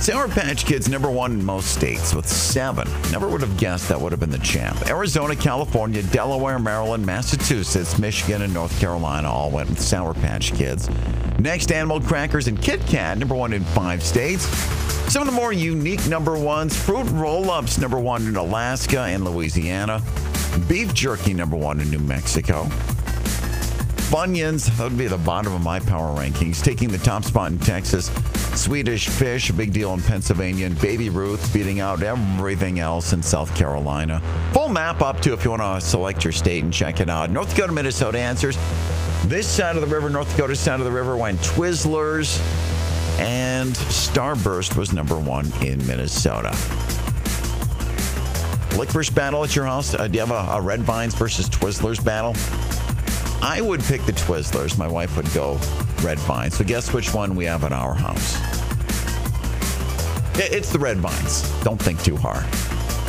Sour 0.02 0.28
Patch 0.30 0.66
Kids 0.66 0.90
number 0.90 1.12
one 1.12 1.32
in 1.34 1.46
most 1.46 1.76
states 1.76 2.16
with 2.16 2.28
seven. 2.28 2.88
Never 3.12 3.30
would 3.30 3.42
have 3.42 3.56
guessed 3.58 3.88
that 3.90 4.02
would 4.02 4.12
have 4.12 4.20
been 4.20 4.32
the 4.32 4.40
champ. 4.40 4.90
Arizona, 4.90 5.36
California, 5.36 6.02
Delaware, 6.02 6.58
Maryland, 6.58 7.06
Massachusetts, 7.06 8.00
Michigan, 8.00 8.42
and 8.42 8.52
North 8.52 8.78
Carolina 8.80 9.32
all 9.32 9.52
went 9.52 9.70
with 9.70 9.80
Sour 9.80 10.16
Patch 10.16 10.56
Kids. 10.56 10.90
Next, 11.38 11.72
Animal 11.72 12.02
Crackers 12.02 12.48
and 12.48 12.60
Kit 12.60 12.82
Kat, 12.88 13.20
number 13.20 13.36
one 13.36 13.54
in 13.54 13.64
five 13.64 14.02
states. 14.02 14.46
Some 15.14 15.22
of 15.22 15.28
the 15.28 15.40
more 15.40 15.54
unique 15.54 16.08
number 16.08 16.36
ones 16.36 16.76
Fruit 16.76 17.08
Roll 17.12 17.52
Ups, 17.52 17.78
number 17.78 18.00
one 18.00 18.26
in 18.26 18.36
Alaska 18.36 19.02
and 19.02 19.24
Louisiana. 19.24 20.02
Beef 20.68 20.96
Jerky, 20.96 21.36
number 21.36 21.58
one 21.58 21.80
in 21.80 21.92
New 21.92 22.00
Mexico. 22.00 22.64
Funyuns, 24.10 24.76
that 24.78 24.84
would 24.84 24.98
be 24.98 25.08
the 25.08 25.20
bottom 25.20 25.54
of 25.54 25.62
my 25.62 25.80
power 25.80 26.18
rankings, 26.18 26.64
taking 26.64 26.90
the 26.90 26.98
top 26.98 27.24
spot 27.24 27.52
in 27.52 27.60
Texas. 27.60 28.10
Swedish 28.56 29.08
Fish, 29.08 29.50
a 29.50 29.54
big 29.54 29.74
deal 29.74 29.94
in 29.94 30.02
Pennsylvania, 30.02 30.66
and 30.66 30.80
Baby 30.80 31.10
Ruth 31.10 31.54
beating 31.54 31.80
out 31.80 32.04
everything 32.04 32.80
else 32.80 33.14
in 33.14 33.24
South 33.24 33.56
Carolina. 33.56 34.22
Full 34.54 34.70
map 34.70 35.02
up 35.02 35.20
to 35.22 35.34
if 35.34 35.44
you 35.44 35.52
want 35.52 35.62
to 35.62 35.82
select 35.82 36.24
your 36.24 36.34
state 36.34 36.64
and 36.64 36.74
check 36.74 37.00
it 37.00 37.10
out. 37.10 37.30
North 37.30 37.50
Dakota, 37.56 37.74
Minnesota 37.74 38.20
answers. 38.20 38.58
This 39.26 39.48
side 39.48 39.76
of 39.76 39.82
the 39.82 39.88
river, 39.88 40.10
North 40.10 40.30
Dakota 40.36 40.56
side 40.56 40.80
of 40.80 40.86
the 40.86 40.92
river, 40.92 41.16
went 41.16 41.40
Twizzlers, 41.40 42.40
and 43.20 43.74
Starburst 43.74 44.76
was 44.76 44.94
number 44.94 45.18
one 45.18 45.52
in 45.62 45.86
Minnesota. 45.88 46.50
Licorice 48.78 49.10
battle 49.10 49.44
at 49.44 49.56
your 49.56 49.66
house? 49.66 49.94
Uh, 49.94 50.08
do 50.08 50.14
you 50.14 50.26
have 50.26 50.32
a, 50.32 50.54
a 50.54 50.62
Red 50.62 50.82
Vines 50.82 51.14
versus 51.14 51.50
Twizzlers 51.50 52.04
battle? 52.04 52.36
I 53.44 53.62
would 53.62 53.82
pick 53.82 54.04
the 54.04 54.14
Twizzlers. 54.14 54.78
My 54.78 54.88
wife 54.88 55.18
would 55.18 55.32
go 55.34 55.60
Red 56.04 56.20
Vines. 56.20 56.58
So 56.58 56.64
guess 56.64 56.94
which 56.94 57.14
one 57.14 57.36
we 57.36 57.46
have 57.46 57.64
at 57.64 57.72
our 57.72 57.94
house? 57.94 58.38
It's 60.36 60.72
the 60.72 60.80
Red 60.80 60.98
Vines. 60.98 61.42
Don't 61.64 61.82
think 61.82 62.02
too 62.04 62.18
hard. 62.18 62.46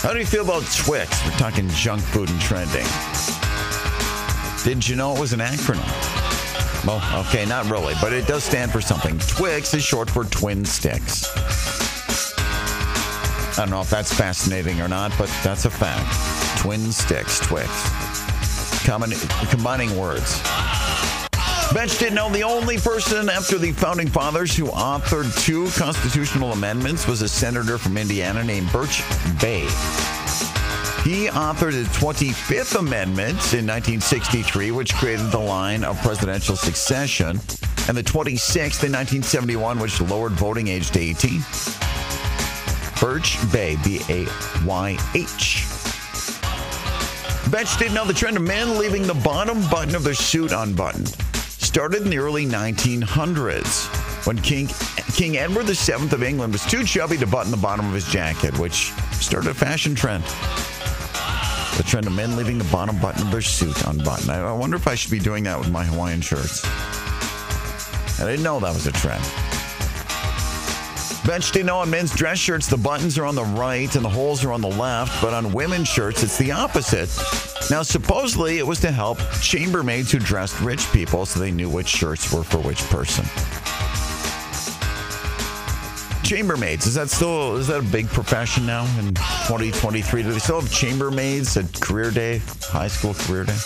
How 0.00 0.12
do 0.12 0.20
you 0.20 0.26
feel 0.26 0.44
about 0.44 0.62
Twix? 0.76 1.24
We're 1.26 1.32
talking 1.32 1.68
junk 1.70 2.00
food 2.00 2.30
and 2.30 2.40
trending. 2.40 2.86
Didn't 4.62 4.88
you 4.88 4.94
know 4.94 5.12
it 5.14 5.20
was 5.20 5.32
an 5.32 5.40
acronym? 5.40 5.84
Well, 6.86 7.26
okay, 7.26 7.44
not 7.44 7.68
really, 7.68 7.94
but 8.00 8.12
it 8.12 8.28
does 8.28 8.44
stand 8.44 8.70
for 8.70 8.80
something. 8.80 9.18
Twix 9.18 9.74
is 9.74 9.82
short 9.82 10.08
for 10.08 10.22
Twin 10.24 10.64
Sticks. 10.64 11.26
I 13.58 13.62
don't 13.62 13.70
know 13.70 13.80
if 13.80 13.90
that's 13.90 14.12
fascinating 14.14 14.80
or 14.80 14.86
not, 14.86 15.12
but 15.18 15.28
that's 15.42 15.64
a 15.64 15.70
fact. 15.70 16.60
Twin 16.60 16.92
Sticks, 16.92 17.40
Twix. 17.40 17.68
Combining 19.50 19.98
words. 19.98 20.40
Bench 21.74 21.98
didn't 21.98 22.14
know 22.14 22.30
the 22.30 22.42
only 22.42 22.78
person 22.78 23.28
after 23.28 23.58
the 23.58 23.72
founding 23.72 24.08
fathers 24.08 24.56
who 24.56 24.66
authored 24.68 25.30
two 25.44 25.68
constitutional 25.78 26.52
amendments 26.52 27.06
was 27.06 27.20
a 27.20 27.28
senator 27.28 27.76
from 27.76 27.98
Indiana 27.98 28.42
named 28.42 28.72
Birch 28.72 29.02
Bayh. 29.38 29.68
He 31.04 31.26
authored 31.26 31.72
the 31.72 31.84
25th 31.98 32.78
Amendment 32.78 33.28
in 33.52 33.66
1963, 33.66 34.70
which 34.70 34.94
created 34.94 35.30
the 35.30 35.38
line 35.38 35.84
of 35.84 36.00
presidential 36.00 36.56
succession, 36.56 37.38
and 37.86 37.96
the 37.96 38.02
26th 38.02 38.82
in 38.82 38.92
1971, 38.92 39.78
which 39.78 40.00
lowered 40.00 40.32
voting 40.32 40.68
age 40.68 40.90
to 40.92 41.00
18. 41.00 41.40
Birch 42.98 43.36
Bayh, 43.52 43.76
B 43.84 44.00
A 44.08 44.26
Y 44.66 44.98
H. 45.14 45.66
Betch 47.50 47.78
didn't 47.78 47.94
know 47.94 48.06
the 48.06 48.14
trend 48.14 48.38
of 48.38 48.42
men 48.42 48.78
leaving 48.78 49.06
the 49.06 49.14
bottom 49.14 49.60
button 49.68 49.94
of 49.94 50.02
their 50.02 50.14
suit 50.14 50.52
unbuttoned 50.52 51.14
started 51.68 52.00
in 52.00 52.08
the 52.08 52.16
early 52.16 52.46
1900s 52.46 54.26
when 54.26 54.38
King, 54.40 54.68
King 55.12 55.36
Edward 55.36 55.66
VII 55.66 55.92
of 55.92 56.22
England 56.22 56.54
was 56.54 56.64
too 56.64 56.82
chubby 56.82 57.18
to 57.18 57.26
button 57.26 57.50
the 57.50 57.58
bottom 57.58 57.86
of 57.86 57.92
his 57.92 58.06
jacket, 58.06 58.58
which 58.58 58.90
started 59.12 59.50
a 59.50 59.54
fashion 59.54 59.94
trend. 59.94 60.24
The 61.76 61.84
trend 61.86 62.06
of 62.06 62.14
men 62.14 62.36
leaving 62.36 62.56
the 62.56 62.64
bottom 62.72 62.98
button 62.98 63.20
of 63.20 63.30
their 63.30 63.42
suit 63.42 63.76
unbuttoned. 63.86 64.30
I 64.30 64.50
wonder 64.50 64.76
if 64.76 64.88
I 64.88 64.94
should 64.94 65.10
be 65.10 65.18
doing 65.18 65.44
that 65.44 65.58
with 65.58 65.70
my 65.70 65.84
Hawaiian 65.84 66.22
shirts. 66.22 66.64
I 68.18 68.24
didn't 68.24 68.42
know 68.42 68.58
that 68.60 68.72
was 68.72 68.86
a 68.86 68.92
trend. 68.92 69.22
Didn't 71.52 71.66
know 71.66 71.80
on 71.80 71.90
men's 71.90 72.14
dress 72.14 72.38
shirts 72.38 72.66
the 72.66 72.78
buttons 72.78 73.18
are 73.18 73.26
on 73.26 73.34
the 73.34 73.44
right 73.44 73.94
and 73.94 74.02
the 74.02 74.08
holes 74.08 74.42
are 74.42 74.52
on 74.52 74.62
the 74.62 74.70
left, 74.70 75.20
but 75.20 75.34
on 75.34 75.52
women's 75.52 75.88
shirts 75.88 76.22
it's 76.22 76.38
the 76.38 76.50
opposite. 76.50 77.10
Now, 77.70 77.82
supposedly 77.82 78.58
it 78.58 78.66
was 78.66 78.80
to 78.80 78.90
help 78.90 79.18
chambermaids 79.18 80.10
who 80.10 80.18
dressed 80.18 80.58
rich 80.60 80.90
people 80.90 81.26
so 81.26 81.38
they 81.38 81.50
knew 81.50 81.68
which 81.68 81.86
shirts 81.86 82.32
were 82.32 82.42
for 82.42 82.58
which 82.58 82.82
person. 82.84 83.24
Chambermaids, 86.24 86.86
is 86.86 86.94
that 86.94 87.10
still 87.10 87.56
is 87.56 87.66
that 87.68 87.80
a 87.80 87.82
big 87.82 88.08
profession 88.08 88.64
now 88.64 88.84
in 88.98 89.14
2023? 89.14 90.22
Do 90.22 90.32
they 90.32 90.38
still 90.38 90.60
have 90.60 90.70
chambermaids 90.70 91.56
at 91.58 91.80
career 91.80 92.10
day, 92.10 92.40
high 92.62 92.88
school 92.88 93.12
career 93.12 93.44
day? 93.44 93.56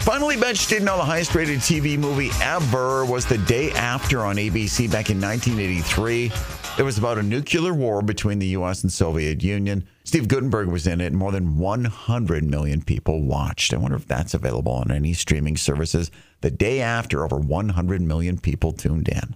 Finally, 0.00 0.38
Bench 0.38 0.66
didn't 0.68 0.86
know 0.86 0.96
the 0.96 1.04
highest 1.04 1.34
rated 1.34 1.58
TV 1.58 1.98
movie 1.98 2.30
ever 2.40 3.04
was 3.04 3.26
The 3.26 3.36
Day 3.38 3.72
After 3.72 4.24
on 4.24 4.36
ABC 4.36 4.90
back 4.90 5.10
in 5.10 5.20
1983. 5.20 6.32
It 6.78 6.84
was 6.84 6.96
about 6.96 7.18
a 7.18 7.24
nuclear 7.24 7.74
war 7.74 8.02
between 8.02 8.38
the 8.38 8.46
U.S. 8.48 8.84
and 8.84 8.92
Soviet 8.92 9.42
Union. 9.42 9.84
Steve 10.04 10.28
Guttenberg 10.28 10.68
was 10.68 10.86
in 10.86 11.00
it, 11.00 11.06
and 11.06 11.16
more 11.16 11.32
than 11.32 11.58
100 11.58 12.44
million 12.44 12.82
people 12.82 13.24
watched. 13.24 13.74
I 13.74 13.78
wonder 13.78 13.96
if 13.96 14.06
that's 14.06 14.32
available 14.32 14.74
on 14.74 14.92
any 14.92 15.12
streaming 15.12 15.56
services. 15.56 16.12
The 16.40 16.52
day 16.52 16.80
after, 16.80 17.24
over 17.24 17.36
100 17.36 18.00
million 18.00 18.38
people 18.38 18.70
tuned 18.70 19.08
in. 19.08 19.34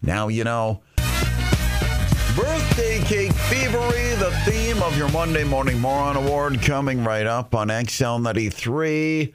Now 0.00 0.28
you 0.28 0.44
know. 0.44 0.82
Birthday 2.36 3.00
Cake 3.00 3.32
Thievery, 3.32 4.14
the 4.20 4.30
theme 4.44 4.80
of 4.80 4.96
your 4.96 5.08
Monday 5.08 5.42
Morning 5.42 5.80
Moron 5.80 6.16
Award, 6.16 6.62
coming 6.62 7.02
right 7.02 7.26
up 7.26 7.52
on 7.52 7.66
XL93. 7.66 9.34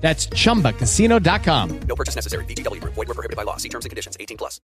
That's 0.00 0.26
chumbacasino.com. 0.28 1.80
No 1.80 1.96
purchase 1.96 2.14
necessary. 2.14 2.44
VGW 2.44 2.80
Group. 2.80 2.94
Void 2.94 3.08
were 3.08 3.14
prohibited 3.14 3.36
by 3.36 3.42
law. 3.42 3.56
See 3.56 3.68
terms 3.68 3.84
and 3.84 3.90
conditions. 3.90 4.16
18 4.20 4.36
plus. 4.36 4.60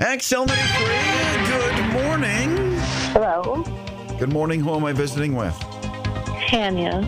XL93, 0.00 1.76
good 1.76 2.02
morning. 2.02 2.76
Hello. 3.12 3.62
Good 4.18 4.32
morning. 4.32 4.58
Who 4.58 4.74
am 4.74 4.84
I 4.84 4.92
visiting 4.92 5.36
with? 5.36 5.54
Tanya. 6.48 7.00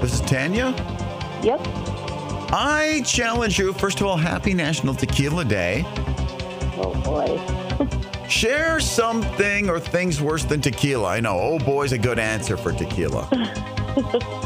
This 0.00 0.14
is 0.14 0.20
Tanya? 0.20 0.72
Yep. 1.42 1.60
I 2.52 3.02
challenge 3.04 3.58
you, 3.58 3.72
first 3.72 4.00
of 4.00 4.06
all, 4.06 4.16
happy 4.16 4.54
National 4.54 4.94
Tequila 4.94 5.44
Day. 5.44 5.82
Oh 6.78 6.94
boy. 7.04 7.40
Share 8.28 8.78
something 8.78 9.68
or 9.68 9.80
things 9.80 10.20
worse 10.20 10.44
than 10.44 10.60
tequila. 10.60 11.08
I 11.08 11.20
know. 11.20 11.38
Oh 11.38 11.58
boy's 11.58 11.90
a 11.92 11.98
good 11.98 12.20
answer 12.20 12.56
for 12.56 12.72
tequila. 12.72 13.28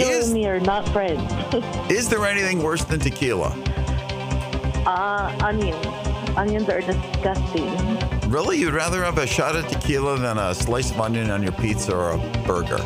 Tequila 0.00 0.24
and 0.24 0.32
me 0.32 0.46
are 0.46 0.60
not 0.60 0.88
friends. 0.90 1.32
Is 1.90 2.08
there 2.08 2.24
anything 2.26 2.62
worse 2.62 2.84
than 2.84 3.00
tequila? 3.00 3.56
uh, 4.86 5.36
onions. 5.42 5.84
Onions 6.36 6.68
are 6.68 6.80
disgusting. 6.80 8.30
Really? 8.30 8.58
You'd 8.58 8.74
rather 8.74 9.02
have 9.02 9.18
a 9.18 9.26
shot 9.26 9.56
of 9.56 9.66
tequila 9.68 10.18
than 10.18 10.38
a 10.38 10.54
slice 10.54 10.90
of 10.90 11.00
onion 11.00 11.30
on 11.30 11.42
your 11.42 11.52
pizza 11.52 11.94
or 11.94 12.12
a 12.12 12.18
burger? 12.46 12.78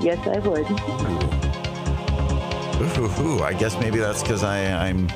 Yes, 0.00 0.18
I 0.26 0.38
would. 0.38 0.66
Ooh, 2.80 3.02
ooh, 3.04 3.22
ooh. 3.22 3.42
I 3.42 3.52
guess 3.52 3.78
maybe 3.78 3.98
that's 3.98 4.22
because 4.22 4.42
I'm, 4.42 5.08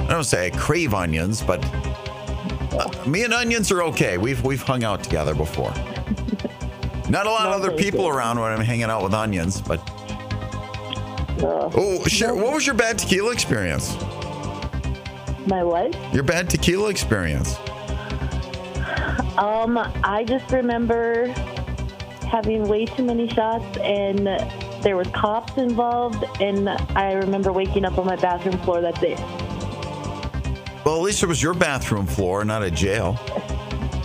I 0.00 0.06
don't 0.08 0.24
say 0.24 0.46
I 0.46 0.50
crave 0.50 0.94
onions, 0.94 1.42
but 1.42 1.64
uh, 2.72 2.90
me 3.06 3.24
and 3.24 3.32
onions 3.32 3.70
are 3.72 3.82
okay. 3.84 4.18
We've, 4.18 4.42
we've 4.44 4.62
hung 4.62 4.84
out 4.84 5.02
together 5.02 5.34
before. 5.34 5.72
Not 7.08 7.26
a 7.26 7.30
lot 7.30 7.46
of 7.46 7.52
other 7.52 7.70
people 7.72 8.06
around 8.08 8.38
when 8.38 8.52
I'm 8.52 8.60
hanging 8.60 8.84
out 8.84 9.02
with 9.02 9.14
onions, 9.14 9.60
but. 9.60 9.80
Oh, 11.40 12.04
sure. 12.06 12.34
What 12.34 12.52
was 12.52 12.66
your 12.66 12.74
bad 12.74 12.98
tequila 12.98 13.32
experience? 13.32 13.94
My 15.46 15.64
what? 15.64 15.96
Your 16.12 16.22
bad 16.22 16.50
tequila 16.50 16.90
experience. 16.90 17.56
Um, 19.38 19.78
I 20.02 20.24
just 20.26 20.50
remember 20.52 21.28
having 22.28 22.68
way 22.68 22.84
too 22.84 23.04
many 23.04 23.28
shots 23.28 23.78
and 23.78 24.26
there 24.82 24.96
was 24.96 25.08
cops 25.08 25.56
involved 25.56 26.24
and 26.40 26.68
I 26.68 27.12
remember 27.12 27.52
waking 27.52 27.84
up 27.84 27.98
on 27.98 28.06
my 28.06 28.16
bathroom 28.16 28.58
floor 28.58 28.80
that 28.80 29.00
day. 29.00 29.14
Well, 30.84 30.96
at 30.96 31.02
least 31.02 31.22
it 31.22 31.26
was 31.26 31.42
your 31.42 31.54
bathroom 31.54 32.06
floor, 32.06 32.44
not 32.44 32.62
a 32.62 32.70
jail. 32.70 33.18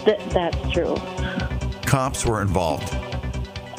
Th- 0.06 0.20
that's 0.30 0.72
true. 0.72 0.96
Cops 1.86 2.26
were 2.26 2.42
involved. 2.42 2.94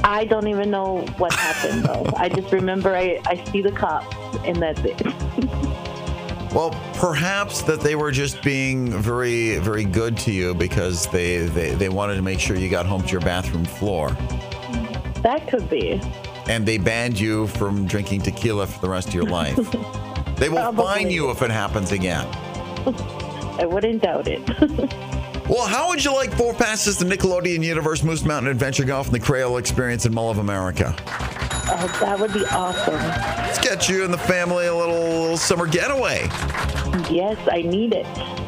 I 0.04 0.26
don't 0.26 0.46
even 0.48 0.70
know 0.70 1.00
what 1.16 1.32
happened 1.32 1.84
though. 1.84 2.06
I 2.16 2.28
just 2.28 2.52
remember 2.52 2.94
I, 2.94 3.20
I 3.26 3.42
see 3.50 3.62
the 3.62 3.72
cops 3.72 4.14
and 4.44 4.56
that's 4.56 4.80
it. 4.84 5.00
Well, 6.54 6.70
perhaps 6.94 7.62
that 7.62 7.80
they 7.80 7.96
were 7.96 8.12
just 8.12 8.40
being 8.40 8.92
very, 8.92 9.58
very 9.58 9.82
good 9.82 10.16
to 10.18 10.30
you 10.30 10.54
because 10.54 11.08
they, 11.08 11.46
they, 11.46 11.74
they 11.74 11.88
wanted 11.88 12.14
to 12.14 12.22
make 12.22 12.38
sure 12.38 12.54
you 12.54 12.68
got 12.68 12.86
home 12.86 13.02
to 13.02 13.08
your 13.08 13.22
bathroom 13.22 13.64
floor. 13.64 14.10
that 15.22 15.48
could 15.48 15.68
be. 15.68 16.00
And 16.46 16.64
they 16.64 16.78
banned 16.78 17.18
you 17.18 17.48
from 17.48 17.88
drinking 17.88 18.22
tequila 18.22 18.68
for 18.68 18.80
the 18.80 18.88
rest 18.88 19.08
of 19.08 19.14
your 19.14 19.24
life. 19.24 19.56
they 20.36 20.48
will 20.48 20.72
fine 20.74 21.10
you 21.10 21.28
if 21.32 21.42
it 21.42 21.50
happens 21.50 21.90
again. 21.90 22.28
I 23.58 23.66
wouldn't 23.66 24.02
doubt 24.02 24.28
it. 24.28 24.44
Well, 25.48 25.66
how 25.66 25.88
would 25.88 26.02
you 26.02 26.14
like 26.14 26.32
four 26.32 26.54
passes 26.54 26.96
to 26.98 27.04
Nickelodeon 27.04 27.62
Universe, 27.62 28.02
Moose 28.02 28.24
Mountain 28.24 28.50
Adventure 28.50 28.84
Golf, 28.84 29.08
and 29.08 29.14
the 29.14 29.20
Crayola 29.20 29.58
Experience 29.58 30.06
in 30.06 30.14
Mall 30.14 30.30
of 30.30 30.38
America? 30.38 30.96
Oh, 31.66 31.98
that 32.00 32.18
would 32.18 32.32
be 32.32 32.46
awesome. 32.46 32.94
Let's 32.94 33.58
get 33.58 33.86
you 33.88 34.04
and 34.04 34.12
the 34.12 34.18
family 34.18 34.66
a 34.66 34.74
little, 34.74 35.02
little 35.02 35.36
summer 35.36 35.66
getaway. 35.66 36.28
Yes, 37.10 37.36
I 37.52 37.60
need 37.60 37.92
it. 37.92 38.06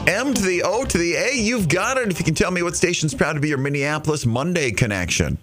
M 0.09 0.33
to 0.33 0.43
the 0.43 0.63
O 0.63 0.87
to 0.87 0.97
the 0.97 1.17
A, 1.17 1.35
you've 1.35 1.69
got 1.69 1.99
it. 1.99 2.11
If 2.11 2.19
you 2.19 2.25
can 2.25 2.35
tell 2.35 2.51
me 2.51 2.63
what 2.63 2.77
station's 2.77 3.13
proud 3.13 3.35
to 3.35 3.41
be 3.41 3.49
your 3.49 3.59
Minneapolis 3.59 4.25
Monday 4.25 4.71
connection. 4.71 5.37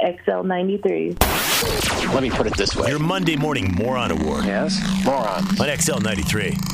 XL93. 0.00 2.12
Let 2.12 2.24
me 2.24 2.30
put 2.30 2.48
it 2.48 2.56
this 2.56 2.74
way. 2.74 2.90
Your 2.90 2.98
Monday 2.98 3.36
Morning 3.36 3.72
Moron 3.72 4.10
Award. 4.10 4.46
Yes? 4.46 4.80
Moron. 5.04 5.44
On 5.44 5.68
XL93. 5.68 6.71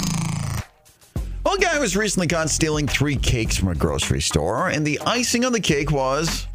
One 1.49 1.61
guy 1.61 1.79
was 1.79 1.97
recently 1.97 2.27
caught 2.27 2.51
stealing 2.51 2.87
three 2.87 3.17
cakes 3.17 3.57
from 3.57 3.69
a 3.69 3.75
grocery 3.75 4.21
store, 4.21 4.69
and 4.69 4.87
the 4.87 5.01
icing 5.07 5.47
on 5.47 5.53
the 5.53 5.61
cake 5.61 5.91
was 5.91 6.47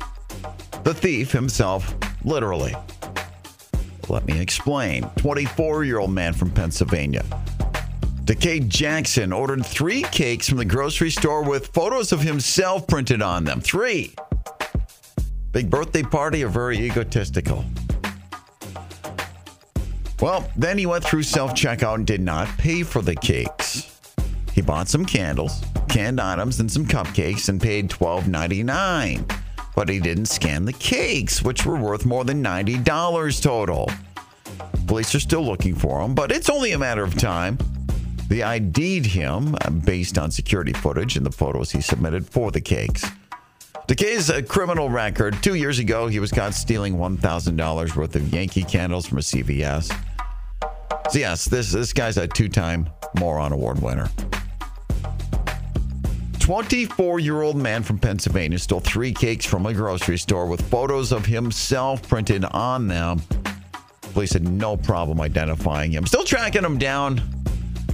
the 0.84 0.94
thief 0.94 1.32
himself, 1.32 1.96
literally. 2.24 2.76
Let 4.08 4.28
me 4.28 4.39
explain. 4.39 5.10
24 5.15 5.84
year 5.86 5.98
old 5.98 6.12
man 6.12 6.34
from 6.34 6.52
Pennsylvania. 6.52 7.26
Decade 8.26 8.70
Jackson 8.70 9.34
ordered 9.34 9.65
three 9.65 10.04
cakes 10.04 10.48
from 10.48 10.60
the 10.60 10.65
grocery 10.65 11.10
store 11.10 11.41
with 11.41 11.74
photos 11.74 12.12
of 12.12 12.22
himself 12.22 12.86
printed 12.86 13.24
on 13.24 13.46
them. 13.46 13.62
Three. 13.62 14.13
Big 15.54 15.72
birthday 15.72 16.04
party 16.04 16.44
or 16.44 16.50
very 16.50 16.78
egotistical? 16.78 17.65
Well, 20.22 20.48
then 20.56 20.78
he 20.78 20.86
went 20.86 21.04
through 21.04 21.24
self 21.24 21.56
checkout 21.56 21.96
and 21.96 22.06
did 22.06 22.22
not 22.22 22.48
pay 22.60 22.84
for 22.84 23.02
the 23.02 23.15
cakes. 23.15 23.92
He 24.54 24.62
bought 24.62 24.88
some 24.88 25.06
candles, 25.06 25.62
canned 25.89 26.22
items, 26.22 26.60
and 26.60 26.72
some 26.72 26.86
cupcakes 26.86 27.50
and 27.50 27.60
paid 27.60 27.89
$12.99. 27.89 29.39
But 29.76 29.89
he 29.89 30.00
didn't 30.00 30.28
scan 30.28 30.66
the 30.66 30.74
cakes, 30.74 31.42
which 31.42 31.66
were 31.66 31.78
worth 31.78 32.06
more 32.06 32.24
than 32.24 32.44
$90 32.44 33.42
total. 33.42 33.89
Police 34.86 35.16
are 35.16 35.20
still 35.20 35.44
looking 35.44 35.74
for 35.74 36.02
him, 36.02 36.13
but 36.13 36.32
it's 36.32 36.50
only 36.50 36.74
a 36.74 36.78
matter 36.78 37.04
of 37.04 37.18
time. 37.18 37.58
They 38.28 38.44
ID'd 38.44 39.06
him 39.08 39.56
uh, 39.56 39.70
based 39.70 40.18
on 40.18 40.32
security 40.32 40.74
footage 40.74 41.18
and 41.18 41.26
the 41.26 41.32
photos 41.32 41.72
he 41.72 41.82
submitted 41.82 42.28
for 42.28 42.52
the 42.52 42.62
cakes. 42.62 43.06
Decay's 43.88 44.30
a 44.30 44.42
criminal 44.42 44.89
record. 44.89 45.36
Two 45.44 45.56
years 45.56 45.80
ago, 45.80 46.08
he 46.08 46.20
was 46.20 46.32
caught 46.32 46.54
stealing 46.54 46.96
$1,000 46.96 47.96
worth 47.96 48.16
of 48.16 48.34
Yankee 48.34 48.63
candles 48.63 49.06
from 49.06 49.18
a 49.18 49.22
CVS. 49.22 49.92
So, 51.12 51.20
yes, 51.20 51.46
this, 51.46 51.72
this 51.72 51.92
guy's 51.92 52.18
a 52.18 52.28
two 52.28 52.50
time 52.50 52.89
Moron 53.20 53.52
Award 53.52 53.82
winner. 53.82 54.10
24 56.43 57.21
year 57.21 57.41
old 57.41 57.56
man 57.56 57.82
from 57.84 57.97
Pennsylvania 57.97 58.60
stole 58.60 58.82
three 58.82 59.13
cakes 59.13 59.45
from 59.45 59.65
a 59.65 59.73
grocery 59.73 60.17
store 60.17 60.45
with 60.45 60.60
photos 60.69 61.13
of 61.13 61.25
himself 61.25 62.06
printed 62.06 62.43
on 62.43 62.89
them. 62.89 63.21
Police 64.12 64.34
had 64.34 64.45
no 64.45 64.75
problem 64.75 65.21
identifying 65.21 65.93
him. 65.93 66.06
Still 66.06 66.25
tracking 66.25 66.65
him 66.65 66.77
down. 66.77 67.21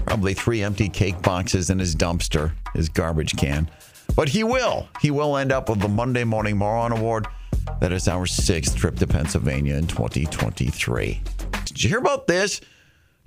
Probably 0.08 0.34
three 0.34 0.64
empty 0.64 0.90
cake 0.90 1.22
boxes 1.22 1.70
in 1.70 1.78
his 1.78 1.96
dumpster, 1.96 2.54
his 2.74 2.90
garbage 2.90 3.38
can. 3.38 3.70
But 4.16 4.30
he 4.30 4.44
will. 4.44 4.88
He 5.00 5.12
will 5.12 5.38
end 5.38 5.52
up 5.52 5.70
with 5.70 5.80
the 5.80 5.88
Monday 5.88 6.24
Morning 6.24 6.58
Moron 6.58 6.92
Award. 6.92 7.28
That 7.82 7.92
is 7.92 8.08
our 8.08 8.26
sixth 8.26 8.76
trip 8.76 8.96
to 8.96 9.06
Pennsylvania 9.06 9.76
in 9.76 9.86
2023. 9.86 11.22
Did 11.66 11.84
you 11.84 11.88
hear 11.88 12.00
about 12.00 12.26
this? 12.26 12.62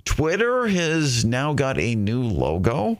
Twitter 0.03 0.67
has 0.67 1.23
now 1.23 1.53
got 1.53 1.77
a 1.77 1.95
new 1.95 2.23
logo. 2.23 2.99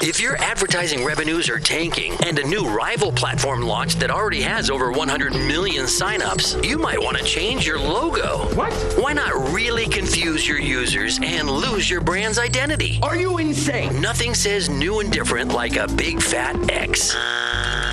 If 0.00 0.20
your 0.20 0.36
advertising 0.36 1.04
revenues 1.04 1.50
are 1.50 1.58
tanking 1.58 2.14
and 2.24 2.38
a 2.38 2.46
new 2.46 2.66
rival 2.66 3.12
platform 3.12 3.62
launched 3.62 4.00
that 4.00 4.10
already 4.10 4.40
has 4.40 4.70
over 4.70 4.90
100 4.90 5.32
million 5.34 5.84
signups, 5.84 6.64
you 6.64 6.78
might 6.78 6.98
want 6.98 7.18
to 7.18 7.24
change 7.24 7.66
your 7.66 7.78
logo. 7.78 8.48
What? 8.54 8.72
Why 8.96 9.12
not 9.12 9.52
really 9.52 9.86
confuse 9.86 10.48
your 10.48 10.60
users 10.60 11.18
and 11.22 11.50
lose 11.50 11.90
your 11.90 12.00
brand's 12.00 12.38
identity? 12.38 13.00
Are 13.02 13.16
you 13.16 13.38
insane? 13.38 14.00
Nothing 14.00 14.34
says 14.34 14.70
new 14.70 15.00
and 15.00 15.12
different 15.12 15.52
like 15.52 15.76
a 15.76 15.88
big 15.88 16.22
fat 16.22 16.70
X. 16.70 17.14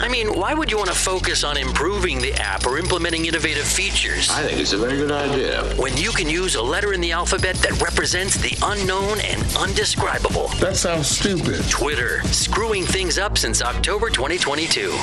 I 0.05 0.07
mean, 0.07 0.35
why 0.37 0.53
would 0.53 0.69
you 0.69 0.77
want 0.77 0.91
to 0.91 0.95
focus 0.95 1.43
on 1.43 1.57
improving 1.57 2.19
the 2.19 2.31
app 2.33 2.67
or 2.67 2.77
implementing 2.77 3.25
innovative 3.25 3.65
features? 3.65 4.29
I 4.29 4.43
think 4.43 4.59
it's 4.59 4.71
a 4.71 4.77
very 4.77 4.97
good 4.97 5.11
idea. 5.11 5.63
When 5.77 5.97
you 5.97 6.11
can 6.11 6.29
use 6.29 6.53
a 6.53 6.61
letter 6.61 6.93
in 6.93 7.01
the 7.01 7.11
alphabet 7.11 7.55
that 7.63 7.81
represents 7.81 8.37
the 8.37 8.55
unknown 8.61 9.19
and 9.21 9.41
undescribable. 9.57 10.49
That 10.59 10.75
sounds 10.75 11.07
stupid. 11.07 11.67
Twitter, 11.71 12.21
screwing 12.27 12.85
things 12.85 13.17
up 13.17 13.39
since 13.39 13.63
October 13.63 14.11
2022. 14.11 14.93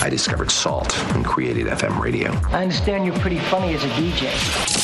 I 0.00 0.08
discovered 0.08 0.50
salt 0.50 0.96
and 1.14 1.22
created 1.22 1.66
FM 1.66 2.00
radio. 2.00 2.32
I 2.48 2.62
understand 2.62 3.04
you're 3.04 3.18
pretty 3.18 3.40
funny 3.40 3.74
as 3.74 3.84
a 3.84 3.88
DJ. 3.88 4.81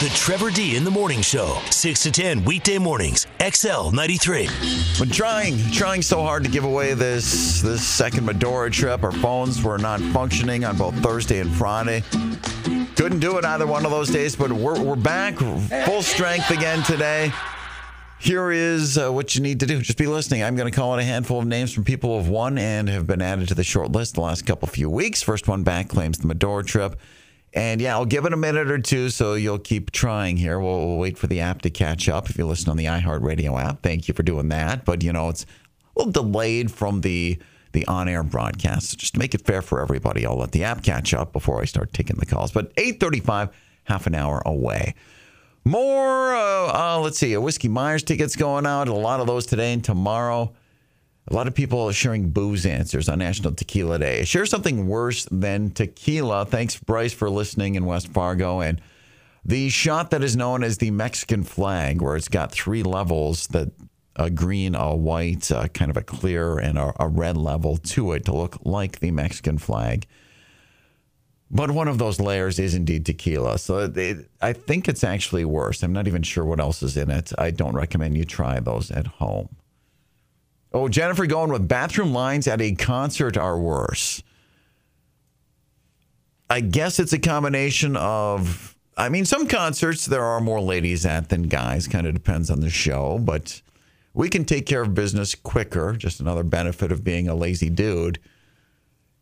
The 0.00 0.08
Trevor 0.14 0.50
D 0.50 0.76
in 0.76 0.84
the 0.84 0.90
Morning 0.90 1.20
Show, 1.20 1.58
6 1.70 2.04
to 2.04 2.10
10 2.10 2.42
weekday 2.46 2.78
mornings, 2.78 3.26
XL 3.52 3.90
93. 3.90 4.48
When 4.98 5.10
trying, 5.10 5.58
trying 5.72 6.00
so 6.00 6.22
hard 6.22 6.42
to 6.44 6.48
give 6.48 6.64
away 6.64 6.94
this 6.94 7.60
this 7.60 7.86
second 7.86 8.24
Medora 8.24 8.70
trip, 8.70 9.04
our 9.04 9.12
phones 9.12 9.62
were 9.62 9.76
not 9.76 10.00
functioning 10.00 10.64
on 10.64 10.78
both 10.78 10.94
Thursday 11.02 11.38
and 11.40 11.52
Friday. 11.52 12.02
Couldn't 12.96 13.18
do 13.18 13.36
it 13.36 13.44
either 13.44 13.66
one 13.66 13.84
of 13.84 13.90
those 13.90 14.08
days, 14.08 14.34
but 14.34 14.50
we're, 14.50 14.82
we're 14.82 14.96
back 14.96 15.36
full 15.36 16.00
strength 16.00 16.50
again 16.50 16.82
today. 16.84 17.30
Here 18.18 18.50
is 18.50 18.96
uh, 18.96 19.12
what 19.12 19.34
you 19.34 19.42
need 19.42 19.60
to 19.60 19.66
do. 19.66 19.82
Just 19.82 19.98
be 19.98 20.06
listening. 20.06 20.42
I'm 20.42 20.56
going 20.56 20.70
to 20.70 20.74
call 20.74 20.94
out 20.94 20.98
a 20.98 21.04
handful 21.04 21.40
of 21.40 21.46
names 21.46 21.74
from 21.74 21.84
people 21.84 22.12
who 22.12 22.22
have 22.22 22.28
won 22.28 22.56
and 22.56 22.88
have 22.88 23.06
been 23.06 23.20
added 23.20 23.48
to 23.48 23.54
the 23.54 23.64
short 23.64 23.92
list 23.92 24.14
the 24.14 24.22
last 24.22 24.46
couple 24.46 24.66
few 24.66 24.88
weeks. 24.88 25.22
First 25.22 25.46
one 25.46 25.62
back 25.62 25.90
claims 25.90 26.16
the 26.16 26.26
Medora 26.26 26.64
trip. 26.64 26.98
And 27.52 27.80
yeah, 27.80 27.94
I'll 27.94 28.06
give 28.06 28.24
it 28.26 28.32
a 28.32 28.36
minute 28.36 28.70
or 28.70 28.78
two 28.78 29.10
so 29.10 29.34
you'll 29.34 29.58
keep 29.58 29.90
trying 29.90 30.36
here. 30.36 30.60
We'll, 30.60 30.86
we'll 30.86 30.98
wait 30.98 31.18
for 31.18 31.26
the 31.26 31.40
app 31.40 31.62
to 31.62 31.70
catch 31.70 32.08
up 32.08 32.30
if 32.30 32.38
you 32.38 32.46
listen 32.46 32.70
on 32.70 32.76
the 32.76 32.84
iHeartRadio 32.84 33.60
app. 33.60 33.82
Thank 33.82 34.06
you 34.06 34.14
for 34.14 34.22
doing 34.22 34.48
that. 34.50 34.84
But, 34.84 35.02
you 35.02 35.12
know, 35.12 35.28
it's 35.28 35.44
a 35.44 35.98
little 35.98 36.12
delayed 36.12 36.70
from 36.70 37.00
the 37.00 37.38
the 37.72 37.86
on-air 37.86 38.24
broadcast. 38.24 38.90
So 38.90 38.96
Just 38.96 39.14
to 39.14 39.18
make 39.20 39.32
it 39.32 39.46
fair 39.46 39.62
for 39.62 39.80
everybody, 39.80 40.26
I'll 40.26 40.36
let 40.36 40.52
the 40.52 40.64
app 40.64 40.82
catch 40.82 41.14
up 41.14 41.32
before 41.32 41.60
I 41.60 41.66
start 41.66 41.92
taking 41.92 42.16
the 42.16 42.26
calls. 42.26 42.50
But 42.50 42.74
8:35, 42.76 43.50
half 43.84 44.06
an 44.08 44.14
hour 44.14 44.42
away. 44.44 44.94
More, 45.64 46.34
uh, 46.34 46.96
uh, 46.96 47.00
let's 47.00 47.18
see, 47.18 47.32
a 47.34 47.40
Whiskey 47.40 47.68
Myers 47.68 48.02
tickets 48.02 48.34
going 48.34 48.66
out. 48.66 48.88
A 48.88 48.94
lot 48.94 49.20
of 49.20 49.26
those 49.26 49.46
today 49.46 49.72
and 49.72 49.84
tomorrow. 49.84 50.52
A 51.30 51.34
lot 51.34 51.46
of 51.46 51.54
people 51.54 51.92
sharing 51.92 52.30
booze 52.30 52.66
answers 52.66 53.08
on 53.08 53.20
National 53.20 53.52
Tequila 53.52 54.00
Day. 54.00 54.24
Share 54.24 54.46
something 54.46 54.88
worse 54.88 55.28
than 55.30 55.70
tequila. 55.70 56.44
Thanks, 56.44 56.76
Bryce, 56.76 57.12
for 57.12 57.30
listening 57.30 57.76
in 57.76 57.86
West 57.86 58.08
Fargo. 58.08 58.60
And 58.60 58.80
the 59.44 59.68
shot 59.68 60.10
that 60.10 60.24
is 60.24 60.36
known 60.36 60.64
as 60.64 60.78
the 60.78 60.90
Mexican 60.90 61.44
flag, 61.44 62.02
where 62.02 62.16
it's 62.16 62.26
got 62.26 62.50
three 62.50 62.82
levels 62.82 63.46
that 63.48 63.70
a 64.16 64.28
green, 64.28 64.74
a 64.74 64.96
white, 64.96 65.52
uh, 65.52 65.68
kind 65.68 65.88
of 65.88 65.96
a 65.96 66.02
clear, 66.02 66.58
and 66.58 66.76
a, 66.76 66.92
a 66.98 67.06
red 67.06 67.36
level 67.36 67.76
to 67.76 68.12
it 68.12 68.24
to 68.24 68.34
look 68.34 68.58
like 68.64 68.98
the 68.98 69.12
Mexican 69.12 69.56
flag. 69.56 70.06
But 71.48 71.70
one 71.70 71.86
of 71.86 71.98
those 71.98 72.18
layers 72.18 72.58
is 72.58 72.74
indeed 72.74 73.06
tequila. 73.06 73.58
So 73.58 73.90
it, 73.94 74.28
I 74.40 74.52
think 74.52 74.88
it's 74.88 75.04
actually 75.04 75.44
worse. 75.44 75.84
I'm 75.84 75.92
not 75.92 76.08
even 76.08 76.24
sure 76.24 76.44
what 76.44 76.58
else 76.58 76.82
is 76.82 76.96
in 76.96 77.08
it. 77.08 77.32
I 77.38 77.52
don't 77.52 77.74
recommend 77.74 78.16
you 78.16 78.24
try 78.24 78.58
those 78.58 78.90
at 78.90 79.06
home. 79.06 79.48
Oh, 80.72 80.88
Jennifer 80.88 81.26
going 81.26 81.50
with 81.50 81.66
bathroom 81.66 82.12
lines 82.12 82.46
at 82.46 82.60
a 82.60 82.74
concert 82.74 83.36
are 83.36 83.58
worse. 83.58 84.22
I 86.48 86.60
guess 86.60 86.98
it's 86.98 87.12
a 87.12 87.18
combination 87.18 87.96
of, 87.96 88.76
I 88.96 89.08
mean, 89.08 89.24
some 89.24 89.48
concerts 89.48 90.06
there 90.06 90.24
are 90.24 90.40
more 90.40 90.60
ladies 90.60 91.06
at 91.06 91.28
than 91.28 91.42
guys. 91.44 91.88
Kind 91.88 92.06
of 92.06 92.14
depends 92.14 92.50
on 92.50 92.60
the 92.60 92.70
show, 92.70 93.18
but 93.18 93.62
we 94.14 94.28
can 94.28 94.44
take 94.44 94.66
care 94.66 94.82
of 94.82 94.94
business 94.94 95.34
quicker. 95.34 95.92
Just 95.92 96.20
another 96.20 96.44
benefit 96.44 96.92
of 96.92 97.04
being 97.04 97.28
a 97.28 97.34
lazy 97.34 97.70
dude. 97.70 98.18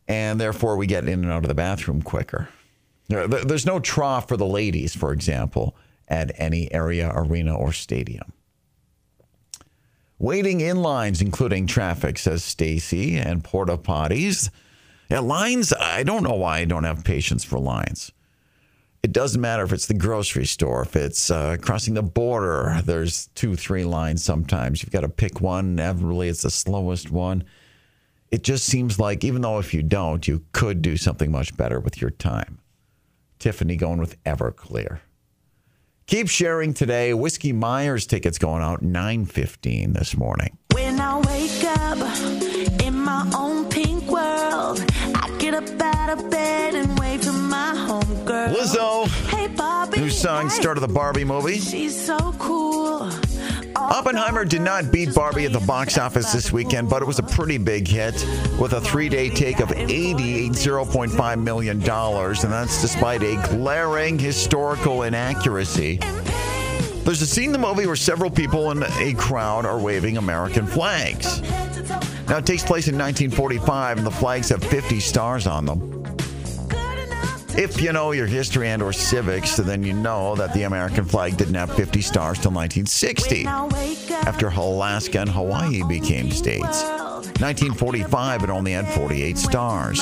And 0.06 0.40
therefore, 0.40 0.76
we 0.76 0.87
get 0.87 1.06
in 1.06 1.22
and 1.22 1.32
out 1.32 1.44
of 1.44 1.48
the 1.48 1.54
bathroom 1.54 2.00
quicker. 2.00 2.48
There's 3.08 3.66
no 3.66 3.78
trough 3.78 4.28
for 4.28 4.37
the 4.37 4.46
ladies, 4.46 4.94
for 4.94 5.12
example, 5.12 5.76
at 6.08 6.32
any 6.37 6.72
area, 6.72 7.11
arena, 7.14 7.54
or 7.54 7.72
stadium. 7.72 8.32
Waiting 10.18 10.61
in 10.61 10.83
lines, 10.83 11.22
including 11.22 11.66
traffic, 11.66 12.18
says 12.18 12.42
Stacy, 12.42 13.16
and 13.16 13.44
porta 13.44 13.76
potties. 13.78 14.50
Yeah, 15.09 15.20
lines, 15.20 15.72
I 15.72 16.02
don't 16.02 16.24
know 16.24 16.35
why 16.35 16.59
I 16.59 16.64
don't 16.64 16.85
have 16.85 17.04
patience 17.04 17.44
for 17.44 17.59
lines. 17.59 18.12
It 19.02 19.12
doesn't 19.12 19.40
matter 19.40 19.62
if 19.62 19.72
it's 19.72 19.87
the 19.87 19.94
grocery 19.94 20.44
store, 20.44 20.83
if 20.83 20.96
it's 20.96 21.31
uh, 21.31 21.57
crossing 21.61 21.94
the 21.94 22.02
border, 22.02 22.81
there's 22.85 23.28
two, 23.28 23.54
three 23.54 23.85
lines 23.85 24.24
sometimes. 24.24 24.83
You've 24.83 24.90
got 24.90 25.02
to 25.02 25.09
pick 25.09 25.40
one. 25.40 25.66
Inevitably, 25.66 26.28
it's 26.28 26.42
the 26.42 26.50
slowest 26.50 27.12
one. 27.12 27.44
It 28.33 28.42
just 28.42 28.66
seems 28.66 28.98
like, 28.98 29.22
even 29.22 29.42
though 29.42 29.59
if 29.59 29.72
you 29.72 29.85
don't, 29.85 30.26
you 30.26 30.44
could 30.52 30.83
do 30.83 30.96
something 30.96 31.31
much 31.31 31.57
better 31.57 31.78
with 31.78 32.00
your 32.00 32.11
time. 32.11 32.59
Tiffany 33.38 33.76
going 33.76 34.00
with 34.00 34.22
Everclear. 34.24 34.98
Keep 36.08 36.28
sharing 36.30 36.72
today. 36.72 37.12
Whiskey 37.12 37.52
Myers 37.52 38.06
tickets 38.06 38.38
going 38.38 38.62
out 38.62 38.82
9:15 38.82 39.92
this 39.92 40.16
morning. 40.16 40.56
When 40.72 40.98
I 40.98 41.18
wake 41.18 41.62
up 41.64 41.98
in 42.82 42.94
my 42.98 43.30
own 43.36 43.66
pink 43.68 44.10
world, 44.10 44.82
I 45.14 45.30
get 45.38 45.52
up 45.52 45.64
out 45.82 46.08
of 46.18 46.30
bed 46.30 46.74
and 46.74 46.98
wave 46.98 47.20
to 47.22 47.32
my 47.32 47.74
homegirl. 47.76 48.54
Lizzo, 48.54 49.06
Hey, 49.28 49.48
Bobby. 49.48 50.00
new 50.00 50.08
song 50.08 50.48
started 50.48 50.80
the 50.80 50.88
Barbie 50.88 51.24
movie. 51.24 51.58
She's 51.58 51.94
so 52.06 52.16
cool. 52.38 53.10
Oppenheimer 53.80 54.44
did 54.44 54.62
not 54.62 54.90
beat 54.90 55.14
Barbie 55.14 55.44
at 55.44 55.52
the 55.52 55.60
box 55.60 55.98
office 55.98 56.32
this 56.32 56.52
weekend, 56.52 56.90
but 56.90 57.00
it 57.00 57.04
was 57.04 57.18
a 57.18 57.22
pretty 57.22 57.58
big 57.58 57.86
hit 57.86 58.14
with 58.58 58.72
a 58.72 58.80
three-day 58.80 59.30
take 59.30 59.60
of 59.60 59.68
$80.5 59.68 61.42
million, 61.42 61.76
and 61.80 62.52
that's 62.52 62.82
despite 62.82 63.22
a 63.22 63.36
glaring 63.50 64.18
historical 64.18 65.02
inaccuracy. 65.04 65.98
There's 67.04 67.22
a 67.22 67.26
scene 67.26 67.46
in 67.46 67.52
the 67.52 67.58
movie 67.58 67.86
where 67.86 67.96
several 67.96 68.30
people 68.30 68.70
in 68.72 68.82
a 68.82 69.14
crowd 69.14 69.64
are 69.64 69.78
waving 69.78 70.16
American 70.16 70.66
flags. 70.66 71.40
Now, 72.28 72.36
it 72.38 72.44
takes 72.44 72.62
place 72.62 72.88
in 72.88 72.98
1945, 72.98 73.98
and 73.98 74.06
the 74.06 74.10
flags 74.10 74.50
have 74.50 74.62
50 74.62 75.00
stars 75.00 75.46
on 75.46 75.64
them. 75.64 75.97
If 77.58 77.82
you 77.82 77.92
know 77.92 78.12
your 78.12 78.28
history 78.28 78.68
and 78.68 78.80
or 78.80 78.92
civics, 78.92 79.56
then 79.56 79.82
you 79.82 79.92
know 79.92 80.36
that 80.36 80.54
the 80.54 80.62
American 80.62 81.04
flag 81.04 81.36
didn't 81.36 81.54
have 81.54 81.74
50 81.74 82.00
stars 82.02 82.38
till 82.38 82.52
1960, 82.52 83.46
after 83.46 84.46
Alaska 84.46 85.22
and 85.22 85.28
Hawaii 85.28 85.82
became 85.82 86.30
states. 86.30 86.84
1945, 86.84 88.44
it 88.44 88.50
only 88.50 88.70
had 88.70 88.86
48 88.86 89.36
stars. 89.36 89.98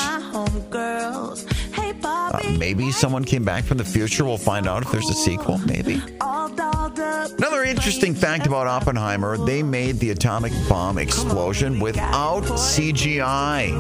Uh, 2.05 2.41
maybe 2.59 2.93
someone 2.93 3.25
came 3.25 3.43
back 3.43 3.65
from 3.65 3.79
the 3.79 3.87
future. 3.87 4.27
We'll 4.27 4.37
find 4.37 4.67
out 4.69 4.83
if 4.83 4.93
there's 4.93 5.09
a 5.09 5.15
sequel. 5.15 5.57
Maybe. 5.57 6.03
Another 6.21 7.65
interesting 7.65 8.15
fact 8.15 8.47
about 8.47 8.67
Oppenheimer 8.67 9.39
they 9.39 9.63
made 9.63 9.97
the 9.97 10.11
atomic 10.11 10.53
bomb 10.69 10.99
explosion 10.99 11.81
without 11.81 12.45
CGI. 12.45 13.71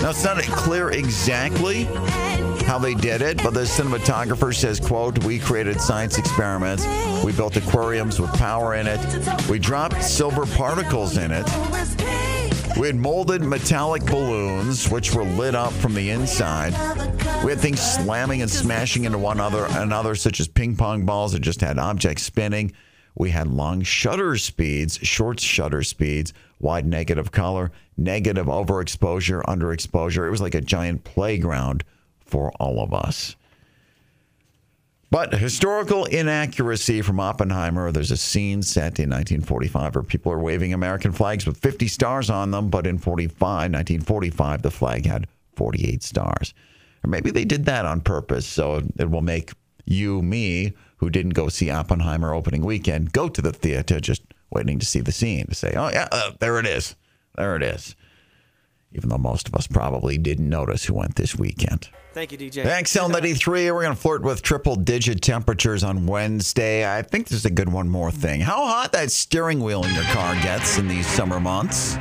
Now, 0.00 0.10
it's 0.10 0.24
not 0.24 0.38
clear 0.38 0.90
exactly 0.90 1.86
how 2.68 2.78
they 2.78 2.92
did 2.92 3.22
it, 3.22 3.42
but 3.42 3.54
the 3.54 3.62
cinematographer 3.62 4.54
says, 4.54 4.78
quote, 4.78 5.24
we 5.24 5.38
created 5.38 5.80
science 5.80 6.18
experiments. 6.18 6.86
We 7.24 7.32
built 7.32 7.56
aquariums 7.56 8.20
with 8.20 8.30
power 8.34 8.74
in 8.74 8.86
it. 8.86 9.00
We 9.48 9.58
dropped 9.58 10.04
silver 10.04 10.44
particles 10.44 11.16
in 11.16 11.30
it. 11.32 11.46
We 12.78 12.86
had 12.86 12.96
molded 12.96 13.40
metallic 13.40 14.04
balloons, 14.04 14.90
which 14.90 15.14
were 15.14 15.24
lit 15.24 15.54
up 15.54 15.72
from 15.72 15.94
the 15.94 16.10
inside. 16.10 16.72
We 17.42 17.52
had 17.52 17.58
things 17.58 17.80
slamming 17.80 18.42
and 18.42 18.50
smashing 18.50 19.04
into 19.04 19.16
one 19.16 19.40
other 19.40 19.64
another, 19.70 20.14
such 20.14 20.38
as 20.38 20.46
ping 20.46 20.76
pong 20.76 21.06
balls 21.06 21.32
that 21.32 21.40
just 21.40 21.62
had 21.62 21.78
objects 21.78 22.24
spinning. 22.24 22.74
We 23.14 23.30
had 23.30 23.46
long 23.46 23.80
shutter 23.80 24.36
speeds, 24.36 24.98
short 24.98 25.40
shutter 25.40 25.82
speeds, 25.82 26.34
wide 26.60 26.84
negative 26.84 27.32
color, 27.32 27.72
negative 27.96 28.46
overexposure, 28.46 29.42
underexposure. 29.44 30.26
It 30.26 30.30
was 30.30 30.42
like 30.42 30.54
a 30.54 30.60
giant 30.60 31.04
playground 31.04 31.82
for 32.28 32.52
all 32.60 32.80
of 32.80 32.94
us. 32.94 33.36
But 35.10 35.32
historical 35.32 36.04
inaccuracy 36.04 37.00
from 37.00 37.18
Oppenheimer. 37.18 37.90
There's 37.90 38.10
a 38.10 38.16
scene 38.16 38.62
set 38.62 38.98
in 38.98 39.08
1945 39.08 39.94
where 39.94 40.04
people 40.04 40.30
are 40.32 40.38
waving 40.38 40.74
American 40.74 41.12
flags 41.12 41.46
with 41.46 41.56
50 41.56 41.88
stars 41.88 42.28
on 42.28 42.50
them, 42.50 42.68
but 42.68 42.86
in 42.86 42.98
45, 42.98 43.40
1945, 43.40 44.62
the 44.62 44.70
flag 44.70 45.06
had 45.06 45.26
48 45.56 46.02
stars. 46.02 46.52
Or 47.02 47.08
maybe 47.08 47.30
they 47.30 47.46
did 47.46 47.64
that 47.64 47.86
on 47.86 48.02
purpose, 48.02 48.46
so 48.46 48.82
it 48.98 49.10
will 49.10 49.22
make 49.22 49.52
you, 49.86 50.20
me, 50.20 50.74
who 50.98 51.08
didn't 51.08 51.32
go 51.32 51.48
see 51.48 51.70
Oppenheimer 51.70 52.34
opening 52.34 52.64
weekend, 52.64 53.12
go 53.12 53.30
to 53.30 53.40
the 53.40 53.52
theater 53.52 54.00
just 54.00 54.22
waiting 54.50 54.78
to 54.78 54.86
see 54.86 55.00
the 55.00 55.12
scene 55.12 55.46
to 55.46 55.54
say, 55.54 55.72
oh, 55.74 55.88
yeah, 55.88 56.08
uh, 56.12 56.32
there 56.38 56.58
it 56.58 56.66
is. 56.66 56.96
There 57.36 57.56
it 57.56 57.62
is. 57.62 57.96
Even 58.92 59.08
though 59.08 59.18
most 59.18 59.48
of 59.48 59.54
us 59.54 59.66
probably 59.66 60.18
didn't 60.18 60.48
notice 60.48 60.84
who 60.84 60.94
went 60.94 61.14
this 61.14 61.36
weekend. 61.36 61.88
Thank 62.18 62.32
you, 62.32 62.38
DJ. 62.38 62.64
XL93, 62.64 63.72
we're 63.72 63.82
going 63.84 63.94
to 63.94 64.00
flirt 64.00 64.22
with 64.22 64.42
triple 64.42 64.74
digit 64.74 65.22
temperatures 65.22 65.84
on 65.84 66.04
Wednesday. 66.04 66.84
I 66.84 67.00
think 67.02 67.28
there's 67.28 67.44
a 67.44 67.50
good 67.50 67.68
one 67.68 67.88
more 67.88 68.10
thing. 68.10 68.40
How 68.40 68.66
hot 68.66 68.90
that 68.90 69.12
steering 69.12 69.60
wheel 69.60 69.84
in 69.84 69.94
your 69.94 70.02
car 70.06 70.34
gets 70.42 70.78
in 70.78 70.88
these 70.88 71.06
summer 71.06 71.38
months. 71.38 71.96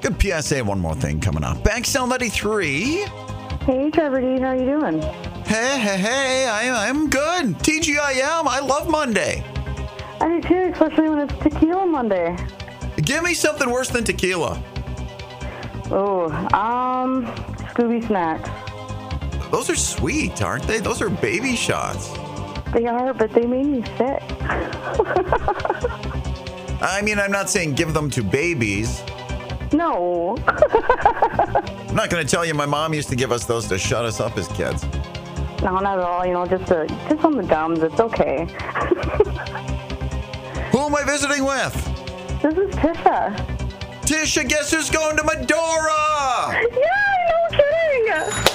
Good 0.00 0.22
PSA, 0.22 0.62
one 0.62 0.78
more 0.78 0.94
thing 0.94 1.20
coming 1.20 1.42
up. 1.42 1.56
XL93. 1.64 3.08
Hey, 3.64 3.90
Trevor 3.90 4.20
D, 4.20 4.38
how 4.38 4.50
are 4.50 4.54
you 4.54 4.64
doing? 4.64 5.02
Hey, 5.42 5.76
hey, 5.80 5.98
hey, 5.98 6.46
I, 6.46 6.88
I'm 6.88 7.10
good. 7.10 7.58
TGIM, 7.58 8.46
I 8.46 8.60
love 8.60 8.88
Monday. 8.88 9.44
I 10.20 10.40
do 10.40 10.48
too, 10.48 10.70
especially 10.72 11.08
when 11.08 11.28
it's 11.28 11.34
Tequila 11.42 11.84
Monday. 11.84 12.36
Give 12.98 13.24
me 13.24 13.34
something 13.34 13.68
worse 13.68 13.88
than 13.88 14.04
tequila. 14.04 14.62
Oh, 15.90 16.30
um, 16.54 17.26
Scooby 17.74 18.06
Snacks. 18.06 18.61
Those 19.52 19.68
are 19.68 19.76
sweet, 19.76 20.42
aren't 20.42 20.64
they? 20.64 20.80
Those 20.80 21.02
are 21.02 21.10
baby 21.10 21.54
shots. 21.54 22.08
They 22.72 22.86
are, 22.86 23.12
but 23.12 23.32
they 23.32 23.44
made 23.46 23.66
me 23.66 23.82
sick. 23.98 24.22
I 26.80 27.02
mean, 27.04 27.18
I'm 27.18 27.30
not 27.30 27.50
saying 27.50 27.74
give 27.74 27.92
them 27.92 28.08
to 28.10 28.24
babies. 28.24 29.02
No. 29.70 30.38
I'm 30.48 31.94
not 31.94 32.08
going 32.08 32.24
to 32.24 32.28
tell 32.28 32.46
you 32.46 32.54
my 32.54 32.64
mom 32.64 32.94
used 32.94 33.10
to 33.10 33.16
give 33.16 33.30
us 33.30 33.44
those 33.44 33.68
to 33.68 33.78
shut 33.78 34.06
us 34.06 34.20
up 34.20 34.38
as 34.38 34.48
kids. 34.48 34.84
No, 35.62 35.78
not 35.78 35.98
at 35.98 36.04
all. 36.04 36.24
You 36.24 36.32
know, 36.32 36.46
just 36.46 36.70
a, 36.70 36.86
just 37.10 37.22
on 37.22 37.36
the 37.36 37.42
gums. 37.42 37.82
It's 37.82 38.00
okay. 38.00 38.46
Who 40.72 40.78
am 40.78 40.96
I 40.96 41.04
visiting 41.04 41.44
with? 41.44 41.74
This 42.42 42.56
is 42.56 42.74
Tisha. 42.76 43.36
Tisha, 44.00 44.48
guess 44.48 44.72
who's 44.72 44.88
going 44.88 45.18
to 45.18 45.24
Medora? 45.24 46.52
Yeah, 46.72 47.28
no 47.28 47.48
kidding. 47.50 48.51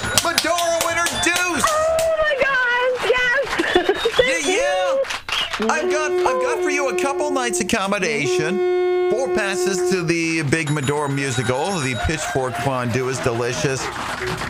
I've 5.60 5.89
got 5.91 6.12
I've 6.12 6.41
got 6.41 6.63
for 6.63 6.70
you 6.70 6.89
a 6.89 7.02
couple 7.02 7.32
nights 7.32 7.60
accommodation. 7.60 9.10
Four 9.10 9.34
passes 9.34 9.89
to 9.91 10.04
the 10.04 10.43
Big 10.43 10.70
Medora 10.70 11.10
musical. 11.10 11.72
The 11.80 11.96
Pitchfork 12.06 12.54
Fondue 12.56 13.08
is 13.10 13.17
delicious. 13.20 13.82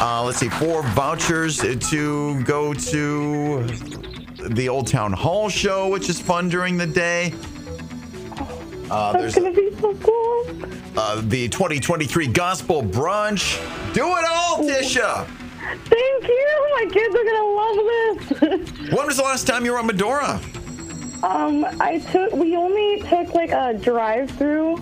Uh, 0.01 0.23
let's 0.25 0.39
see, 0.39 0.49
four 0.49 0.81
vouchers 0.89 1.59
to 1.59 2.43
go 2.43 2.73
to 2.73 3.63
the 4.49 4.67
Old 4.67 4.87
Town 4.87 5.13
Hall 5.13 5.47
show, 5.47 5.87
which 5.89 6.09
is 6.09 6.19
fun 6.19 6.49
during 6.49 6.75
the 6.77 6.87
day. 6.87 7.33
Uh, 8.89 9.13
That's 9.13 9.35
there's 9.35 9.35
gonna 9.35 9.51
be 9.51 9.73
so 9.79 9.93
cool. 9.95 10.45
uh, 10.97 11.21
the 11.25 11.47
2023 11.49 12.27
Gospel 12.27 12.81
Brunch. 12.83 13.57
Do 13.93 14.05
it 14.07 14.25
all, 14.27 14.57
Tisha. 14.59 15.25
Thank 15.85 16.27
you. 16.27 16.69
My 16.73 16.85
kids 16.91 17.15
are 17.15 17.23
gonna 17.23 18.51
love 18.51 18.69
this. 18.79 18.91
When 18.93 19.05
was 19.05 19.17
the 19.17 19.23
last 19.23 19.45
time 19.47 19.65
you 19.65 19.73
were 19.73 19.79
on 19.79 19.85
Medora? 19.85 20.39
Um, 21.23 21.65
I 21.79 21.99
took. 22.11 22.33
We 22.33 22.55
only 22.55 23.01
took 23.01 23.33
like 23.33 23.51
a 23.51 23.73
drive-through, 23.73 24.77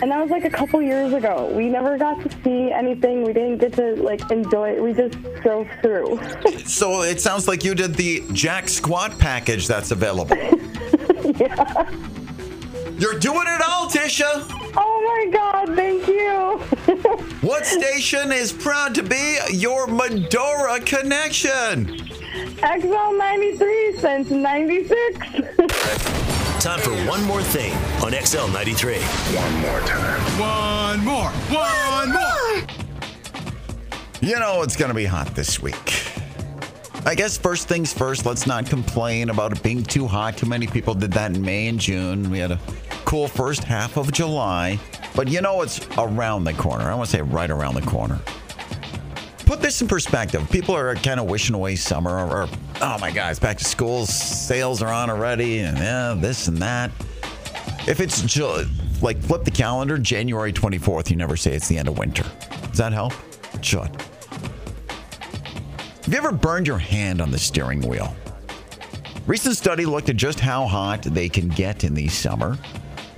and 0.00 0.10
that 0.10 0.20
was 0.20 0.30
like 0.30 0.44
a 0.44 0.50
couple 0.50 0.80
years 0.82 1.12
ago. 1.12 1.50
We 1.54 1.68
never 1.68 1.98
got 1.98 2.20
to 2.22 2.42
see 2.42 2.70
anything. 2.70 3.24
We 3.24 3.32
didn't 3.32 3.58
get 3.58 3.72
to 3.74 3.96
like 3.96 4.30
enjoy 4.30 4.70
it. 4.70 4.82
We 4.82 4.92
just 4.92 5.20
drove 5.42 5.68
through. 5.82 6.20
So 6.68 7.02
it 7.02 7.20
sounds 7.20 7.48
like 7.48 7.64
you 7.64 7.74
did 7.74 7.94
the 7.94 8.22
Jack 8.32 8.68
Squat 8.68 9.18
package 9.18 9.66
that's 9.66 9.90
available. 9.90 10.36
yeah. 11.38 11.90
You're 12.98 13.18
doing 13.18 13.46
it 13.46 13.62
all, 13.66 13.88
Tisha. 13.88 14.46
Oh 14.76 15.26
my 15.26 15.32
God! 15.32 15.74
Thank 15.74 16.06
you. 16.06 16.60
What 17.40 17.64
station 17.64 18.32
is 18.32 18.52
proud 18.52 18.96
to 18.96 19.02
be 19.02 19.38
your 19.52 19.86
Medora 19.86 20.80
connection? 20.80 22.07
XL 22.58 23.16
ninety 23.16 23.56
three 23.56 23.96
since 23.98 24.30
ninety 24.30 24.86
six. 24.86 25.18
Time 26.60 26.80
for 26.80 26.90
one 27.08 27.22
more 27.24 27.40
thing 27.40 27.72
on 28.02 28.12
XL 28.12 28.48
93. 28.48 28.98
One 28.98 29.60
more 29.60 29.80
time. 29.80 30.20
One 30.40 31.04
more. 31.04 31.30
One 31.56 32.12
more. 32.12 32.66
You 34.20 34.40
know 34.40 34.62
it's 34.62 34.74
going 34.74 34.88
to 34.88 34.94
be 34.94 35.04
hot 35.04 35.36
this 35.36 35.62
week. 35.62 36.02
I 37.06 37.14
guess 37.14 37.38
first 37.38 37.68
things 37.68 37.92
first, 37.92 38.26
let's 38.26 38.44
not 38.44 38.66
complain 38.66 39.30
about 39.30 39.52
it 39.52 39.62
being 39.62 39.84
too 39.84 40.08
hot. 40.08 40.36
Too 40.36 40.46
many 40.46 40.66
people 40.66 40.94
did 40.94 41.12
that 41.12 41.36
in 41.36 41.40
May 41.40 41.68
and 41.68 41.78
June. 41.78 42.28
We 42.28 42.40
had 42.40 42.50
a 42.50 42.58
cool 43.04 43.28
first 43.28 43.62
half 43.62 43.96
of 43.96 44.10
July. 44.10 44.80
But 45.14 45.28
you 45.28 45.40
know 45.40 45.62
it's 45.62 45.86
around 45.96 46.42
the 46.42 46.54
corner. 46.54 46.90
I 46.90 46.94
want 46.96 47.08
to 47.08 47.16
say 47.16 47.22
right 47.22 47.50
around 47.50 47.74
the 47.74 47.82
corner. 47.82 48.18
Put 49.48 49.62
this 49.62 49.80
in 49.80 49.88
perspective. 49.88 50.46
People 50.50 50.76
are 50.76 50.94
kind 50.94 51.18
of 51.18 51.24
wishing 51.24 51.54
away 51.54 51.74
summer 51.74 52.10
or, 52.18 52.42
or, 52.42 52.48
oh 52.82 52.98
my 52.98 53.10
God, 53.10 53.30
it's 53.30 53.40
back 53.40 53.56
to 53.56 53.64
school. 53.64 54.04
Sales 54.04 54.82
are 54.82 54.92
on 54.92 55.08
already 55.08 55.60
and 55.60 55.78
yeah, 55.78 56.14
this 56.14 56.48
and 56.48 56.58
that. 56.58 56.90
If 57.86 57.98
it's 58.00 58.20
Ju- 58.20 58.66
like 59.00 59.18
flip 59.22 59.44
the 59.44 59.50
calendar, 59.50 59.96
January 59.96 60.52
24th, 60.52 61.08
you 61.08 61.16
never 61.16 61.34
say 61.34 61.54
it's 61.54 61.66
the 61.66 61.78
end 61.78 61.88
of 61.88 61.96
winter. 61.96 62.24
Does 62.66 62.76
that 62.76 62.92
help? 62.92 63.14
It 63.54 63.64
should. 63.64 63.88
Have 66.02 66.08
you 66.08 66.18
ever 66.18 66.30
burned 66.32 66.66
your 66.66 66.76
hand 66.76 67.22
on 67.22 67.30
the 67.30 67.38
steering 67.38 67.80
wheel? 67.80 68.14
Recent 69.26 69.56
study 69.56 69.86
looked 69.86 70.10
at 70.10 70.16
just 70.16 70.40
how 70.40 70.66
hot 70.66 71.00
they 71.00 71.30
can 71.30 71.48
get 71.48 71.84
in 71.84 71.94
the 71.94 72.08
summer. 72.08 72.58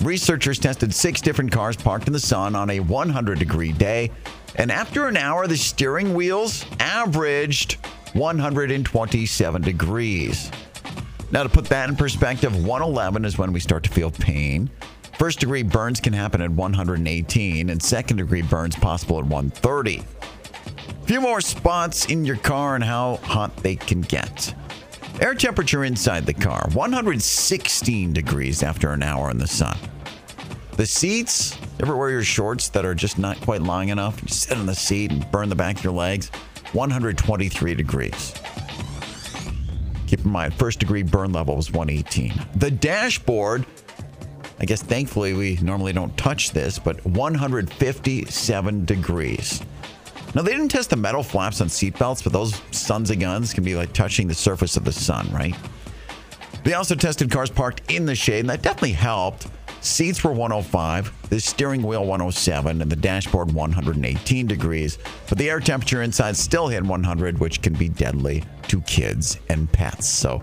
Researchers 0.03 0.59
tested 0.59 0.95
six 0.95 1.21
different 1.21 1.53
cars 1.53 1.77
parked 1.77 2.07
in 2.07 2.15
the 2.15 2.21
sun 2.21 2.55
on 2.57 2.71
a 2.71 2.81
100 2.81 3.39
degree 3.39 3.73
day, 3.73 4.11
and 4.57 4.73
after 4.73 5.07
an 5.07 5.17
hour, 5.19 5.47
the 5.47 5.57
steering 5.57 6.15
wheels 6.15 6.65
averaged 6.79 7.75
127 8.15 9.63
degrees. 9.63 10.51
Now, 11.31 11.43
to 11.43 11.51
put 11.51 11.67
that 11.67 11.91
in 11.91 11.97
perspective, 11.97 12.65
111 12.65 13.27
is 13.27 13.37
when 13.37 13.53
we 13.53 13.61
start 13.61 13.85
to 13.85 13.91
feel 13.91 14.11
pain. 14.11 14.71
First 15.19 15.41
degree 15.41 15.63
burns 15.63 16.01
can 16.01 16.15
happen 16.15 16.41
at 16.41 16.51
118, 16.51 17.69
and 17.69 17.83
second 17.83 18.17
degree 18.17 18.43
burns 18.43 18.77
possible 18.77 19.19
at 19.19 19.27
130. 19.27 19.99
A 19.99 21.07
few 21.07 21.21
more 21.21 21.43
spots 21.43 22.07
in 22.07 22.25
your 22.25 22.37
car 22.37 22.75
and 22.75 22.83
how 22.83 23.17
hot 23.17 23.55
they 23.59 23.77
can 23.77 24.01
get. 24.01 24.55
Air 25.21 25.35
temperature 25.35 25.85
inside 25.85 26.25
the 26.25 26.33
car 26.33 26.67
116 26.73 28.13
degrees 28.15 28.63
after 28.63 28.93
an 28.93 29.03
hour 29.03 29.31
in 29.31 29.37
the 29.37 29.47
sun. 29.47 29.77
The 30.79 30.87
seats, 30.87 31.59
ever 31.79 31.95
wear 31.95 32.09
your 32.09 32.23
shorts 32.23 32.71
that 32.71 32.87
are 32.87 32.95
just 32.95 33.19
not 33.19 33.39
quite 33.43 33.61
long 33.61 33.91
enough? 33.91 34.23
You 34.23 34.29
sit 34.29 34.57
on 34.57 34.65
the 34.65 34.75
seat 34.75 35.13
and 35.13 35.31
burn 35.31 35.51
the 35.51 35.55
back 35.55 35.77
of 35.77 35.85
your 35.85 35.93
legs. 35.93 36.31
123 36.73 37.75
degrees. 37.75 38.33
Keep 40.07 40.25
in 40.25 40.31
mind, 40.31 40.55
first 40.55 40.79
degree 40.79 41.03
burn 41.03 41.35
level 41.35 41.55
was 41.55 41.71
118. 41.71 42.33
The 42.57 42.71
dashboard, 42.71 43.67
I 44.59 44.65
guess 44.65 44.83
thankfully 44.83 45.35
we 45.35 45.59
normally 45.61 45.93
don't 45.93 46.17
touch 46.17 46.53
this, 46.53 46.79
but 46.79 47.05
157 47.05 48.85
degrees. 48.87 49.61
Now, 50.35 50.43
they 50.43 50.53
didn't 50.53 50.69
test 50.69 50.91
the 50.91 50.97
metal 50.97 51.23
flaps 51.23 51.61
on 51.61 51.69
seatbelts, 51.69 52.23
but 52.23 52.33
those 52.33 52.61
sons 52.71 53.11
of 53.11 53.19
guns 53.19 53.53
can 53.53 53.65
be 53.65 53.75
like 53.75 53.93
touching 53.93 54.29
the 54.29 54.35
surface 54.35 54.77
of 54.77 54.85
the 54.85 54.93
sun, 54.93 55.29
right? 55.33 55.57
They 56.63 56.75
also 56.75 56.95
tested 56.95 57.31
cars 57.31 57.51
parked 57.51 57.91
in 57.91 58.07
the 58.07 58.15
shade, 58.15 58.41
and 58.41 58.51
that 58.51 58.63
definitely 58.63 58.93
helped. 58.93 59.49
Seats 59.81 60.23
were 60.23 60.33
105, 60.33 61.31
the 61.31 61.41
steering 61.41 61.83
wheel 61.83 62.05
107, 62.05 62.83
and 62.83 62.93
the 62.93 62.97
dashboard 62.97 63.51
118 63.51 64.47
degrees. 64.47 64.99
But 65.29 65.39
the 65.39 65.49
air 65.49 65.59
temperature 65.59 66.03
inside 66.03 66.37
still 66.37 66.69
hit 66.69 66.85
100, 66.85 67.39
which 67.39 67.63
can 67.63 67.73
be 67.73 67.89
deadly 67.89 68.45
to 68.69 68.83
kids 68.83 69.39
and 69.49 69.73
pets. 69.73 70.07
So 70.07 70.41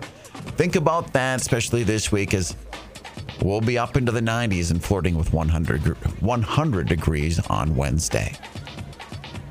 think 0.56 0.74
about 0.74 1.12
that, 1.12 1.40
especially 1.40 1.84
this 1.84 2.10
week, 2.10 2.34
as 2.34 2.56
we'll 3.40 3.60
be 3.60 3.78
up 3.78 3.96
into 3.96 4.10
the 4.10 4.20
90s 4.20 4.72
and 4.72 4.82
flirting 4.84 5.16
with 5.16 5.32
100, 5.32 5.80
100 6.20 6.88
degrees 6.88 7.38
on 7.46 7.76
Wednesday. 7.76 8.34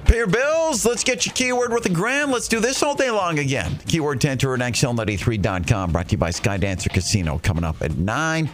Pay 0.07 0.17
your 0.17 0.27
bills. 0.27 0.85
Let's 0.85 1.03
get 1.03 1.25
your 1.25 1.33
keyword 1.33 1.73
with 1.73 1.85
a 1.85 1.89
gram. 1.89 2.31
Let's 2.31 2.47
do 2.47 2.61
this 2.61 2.81
all 2.81 2.95
day 2.95 3.11
long 3.11 3.39
again. 3.39 3.77
Keyword 3.87 4.21
to 4.21 4.29
enter 4.29 4.53
at 4.53 4.61
XL93.com. 4.61 5.91
Brought 5.91 6.07
to 6.07 6.11
you 6.13 6.17
by 6.17 6.29
Skydancer 6.29 6.89
Casino. 6.89 7.39
Coming 7.39 7.65
up 7.65 7.81
at 7.81 7.97
9. 7.97 8.49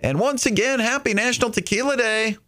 And 0.00 0.18
once 0.18 0.46
again, 0.46 0.80
happy 0.80 1.12
National 1.12 1.50
Tequila 1.50 1.96
Day. 1.96 2.38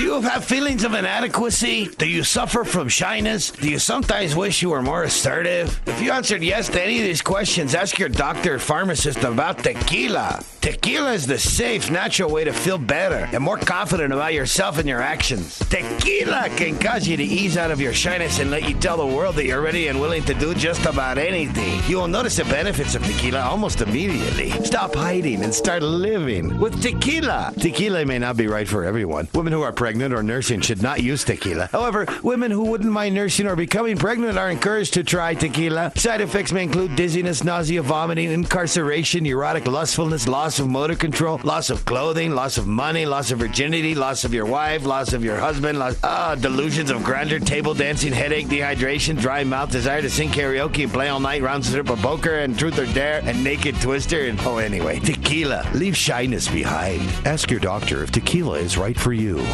Do 0.00 0.06
you 0.06 0.22
have 0.22 0.46
feelings 0.46 0.82
of 0.84 0.94
inadequacy? 0.94 1.88
Do 1.98 2.08
you 2.08 2.24
suffer 2.24 2.64
from 2.64 2.88
shyness? 2.88 3.50
Do 3.50 3.68
you 3.68 3.78
sometimes 3.78 4.34
wish 4.34 4.62
you 4.62 4.70
were 4.70 4.80
more 4.80 5.02
assertive? 5.02 5.78
If 5.84 6.00
you 6.00 6.10
answered 6.10 6.42
yes 6.42 6.70
to 6.70 6.82
any 6.82 6.96
of 7.00 7.04
these 7.04 7.20
questions, 7.20 7.74
ask 7.74 7.98
your 7.98 8.08
doctor 8.08 8.54
or 8.54 8.58
pharmacist 8.58 9.24
about 9.24 9.58
tequila. 9.58 10.42
Tequila 10.62 11.12
is 11.12 11.26
the 11.26 11.38
safe, 11.38 11.90
natural 11.90 12.30
way 12.30 12.44
to 12.44 12.52
feel 12.52 12.78
better 12.78 13.28
and 13.32 13.44
more 13.44 13.58
confident 13.58 14.12
about 14.12 14.32
yourself 14.32 14.78
and 14.78 14.88
your 14.88 15.02
actions. 15.02 15.58
Tequila 15.68 16.48
can 16.56 16.78
cause 16.78 17.06
you 17.06 17.18
to 17.18 17.22
ease 17.22 17.58
out 17.58 17.70
of 17.70 17.78
your 17.78 17.92
shyness 17.92 18.38
and 18.38 18.50
let 18.50 18.66
you 18.66 18.74
tell 18.76 18.96
the 18.96 19.06
world 19.06 19.34
that 19.34 19.44
you're 19.44 19.60
ready 19.60 19.88
and 19.88 20.00
willing 20.00 20.24
to 20.24 20.32
do 20.32 20.54
just 20.54 20.86
about 20.86 21.18
anything. 21.18 21.78
You 21.86 21.98
will 21.98 22.08
notice 22.08 22.36
the 22.36 22.44
benefits 22.44 22.94
of 22.94 23.04
tequila 23.04 23.40
almost 23.40 23.82
immediately. 23.82 24.50
Stop 24.64 24.94
hiding 24.94 25.44
and 25.44 25.54
start 25.54 25.82
living 25.82 26.58
with 26.58 26.80
tequila. 26.82 27.52
Tequila 27.58 28.06
may 28.06 28.18
not 28.18 28.38
be 28.38 28.46
right 28.46 28.68
for 28.68 28.84
everyone. 28.84 29.28
Women 29.34 29.52
who 29.52 29.60
are 29.60 29.72
pregnant 29.72 29.89
or 29.98 30.22
nursing 30.22 30.60
should 30.60 30.82
not 30.82 31.02
use 31.02 31.24
tequila. 31.24 31.68
However, 31.72 32.06
women 32.22 32.50
who 32.50 32.64
wouldn't 32.64 32.92
mind 32.92 33.14
nursing 33.14 33.46
or 33.46 33.56
becoming 33.56 33.96
pregnant 33.96 34.38
are 34.38 34.50
encouraged 34.50 34.94
to 34.94 35.04
try 35.04 35.34
tequila. 35.34 35.92
Side 35.96 36.20
effects 36.20 36.52
may 36.52 36.62
include 36.62 36.94
dizziness, 36.94 37.42
nausea, 37.42 37.82
vomiting, 37.82 38.30
incarceration, 38.30 39.26
erotic 39.26 39.66
lustfulness, 39.66 40.28
loss 40.28 40.58
of 40.58 40.68
motor 40.68 40.94
control, 40.94 41.40
loss 41.42 41.70
of 41.70 41.84
clothing, 41.84 42.30
loss 42.34 42.56
of 42.58 42.66
money, 42.66 43.04
loss 43.04 43.30
of 43.30 43.40
virginity, 43.40 43.94
loss 43.94 44.24
of 44.24 44.32
your 44.32 44.46
wife, 44.46 44.84
loss 44.84 45.12
of 45.12 45.24
your 45.24 45.36
husband, 45.36 45.78
loss, 45.78 45.98
ah, 46.04 46.34
delusions 46.34 46.90
of 46.90 47.02
grandeur, 47.02 47.40
table 47.40 47.74
dancing, 47.74 48.12
headache, 48.12 48.46
dehydration, 48.46 49.18
dry 49.20 49.42
mouth, 49.44 49.70
desire 49.70 50.00
to 50.00 50.10
sing 50.10 50.28
karaoke 50.28 50.84
and 50.84 50.92
play 50.92 51.08
all 51.08 51.20
night, 51.20 51.42
round 51.42 51.64
trip 51.64 51.90
of 51.90 51.98
poker 52.00 52.38
and 52.38 52.58
truth 52.58 52.78
or 52.78 52.86
dare, 52.92 53.20
and 53.24 53.42
naked 53.42 53.74
twister, 53.80 54.26
and 54.26 54.40
oh, 54.42 54.58
anyway, 54.58 54.98
tequila. 55.00 55.68
Leave 55.74 55.96
shyness 55.96 56.48
behind. 56.48 57.02
Ask 57.24 57.50
your 57.50 57.60
doctor 57.60 58.02
if 58.02 58.10
tequila 58.10 58.58
is 58.58 58.76
right 58.76 58.98
for 58.98 59.12
you. 59.12 59.44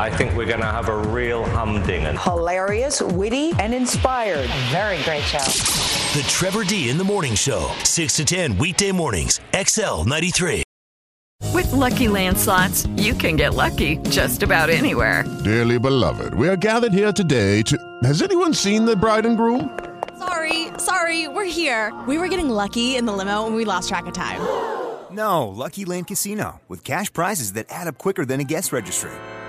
I 0.00 0.08
think 0.08 0.34
we're 0.34 0.46
going 0.46 0.60
to 0.60 0.64
have 0.64 0.88
a 0.88 0.96
real 0.96 1.44
humdinger. 1.44 2.18
Hilarious, 2.18 3.02
witty, 3.02 3.52
and 3.58 3.74
inspired. 3.74 4.48
A 4.48 4.70
Very 4.72 5.02
great 5.02 5.24
show. 5.24 5.44
The 6.18 6.24
Trevor 6.26 6.64
D 6.64 6.88
in 6.88 6.96
the 6.96 7.04
Morning 7.04 7.34
Show, 7.34 7.70
6 7.84 8.16
to 8.16 8.24
10 8.24 8.56
weekday 8.56 8.92
mornings, 8.92 9.40
XL 9.54 10.04
93. 10.04 10.62
With 11.52 11.70
Lucky 11.72 12.08
Land 12.08 12.38
slots, 12.38 12.86
you 12.96 13.12
can 13.12 13.36
get 13.36 13.52
lucky 13.52 13.98
just 14.08 14.42
about 14.42 14.70
anywhere. 14.70 15.22
Dearly 15.44 15.78
beloved, 15.78 16.32
we 16.32 16.48
are 16.48 16.56
gathered 16.56 16.94
here 16.94 17.12
today 17.12 17.60
to. 17.64 17.76
Has 18.02 18.22
anyone 18.22 18.54
seen 18.54 18.86
the 18.86 18.96
bride 18.96 19.26
and 19.26 19.36
groom? 19.36 19.78
Sorry, 20.18 20.68
sorry, 20.78 21.28
we're 21.28 21.44
here. 21.44 21.92
We 22.08 22.16
were 22.16 22.28
getting 22.28 22.48
lucky 22.48 22.96
in 22.96 23.04
the 23.04 23.12
limo 23.12 23.46
and 23.46 23.54
we 23.54 23.66
lost 23.66 23.90
track 23.90 24.06
of 24.06 24.14
time. 24.14 24.40
No, 25.14 25.48
Lucky 25.48 25.84
Land 25.84 26.06
Casino, 26.06 26.62
with 26.68 26.84
cash 26.84 27.12
prizes 27.12 27.52
that 27.52 27.66
add 27.68 27.86
up 27.86 27.98
quicker 27.98 28.24
than 28.24 28.40
a 28.40 28.44
guest 28.44 28.72
registry. 28.72 29.12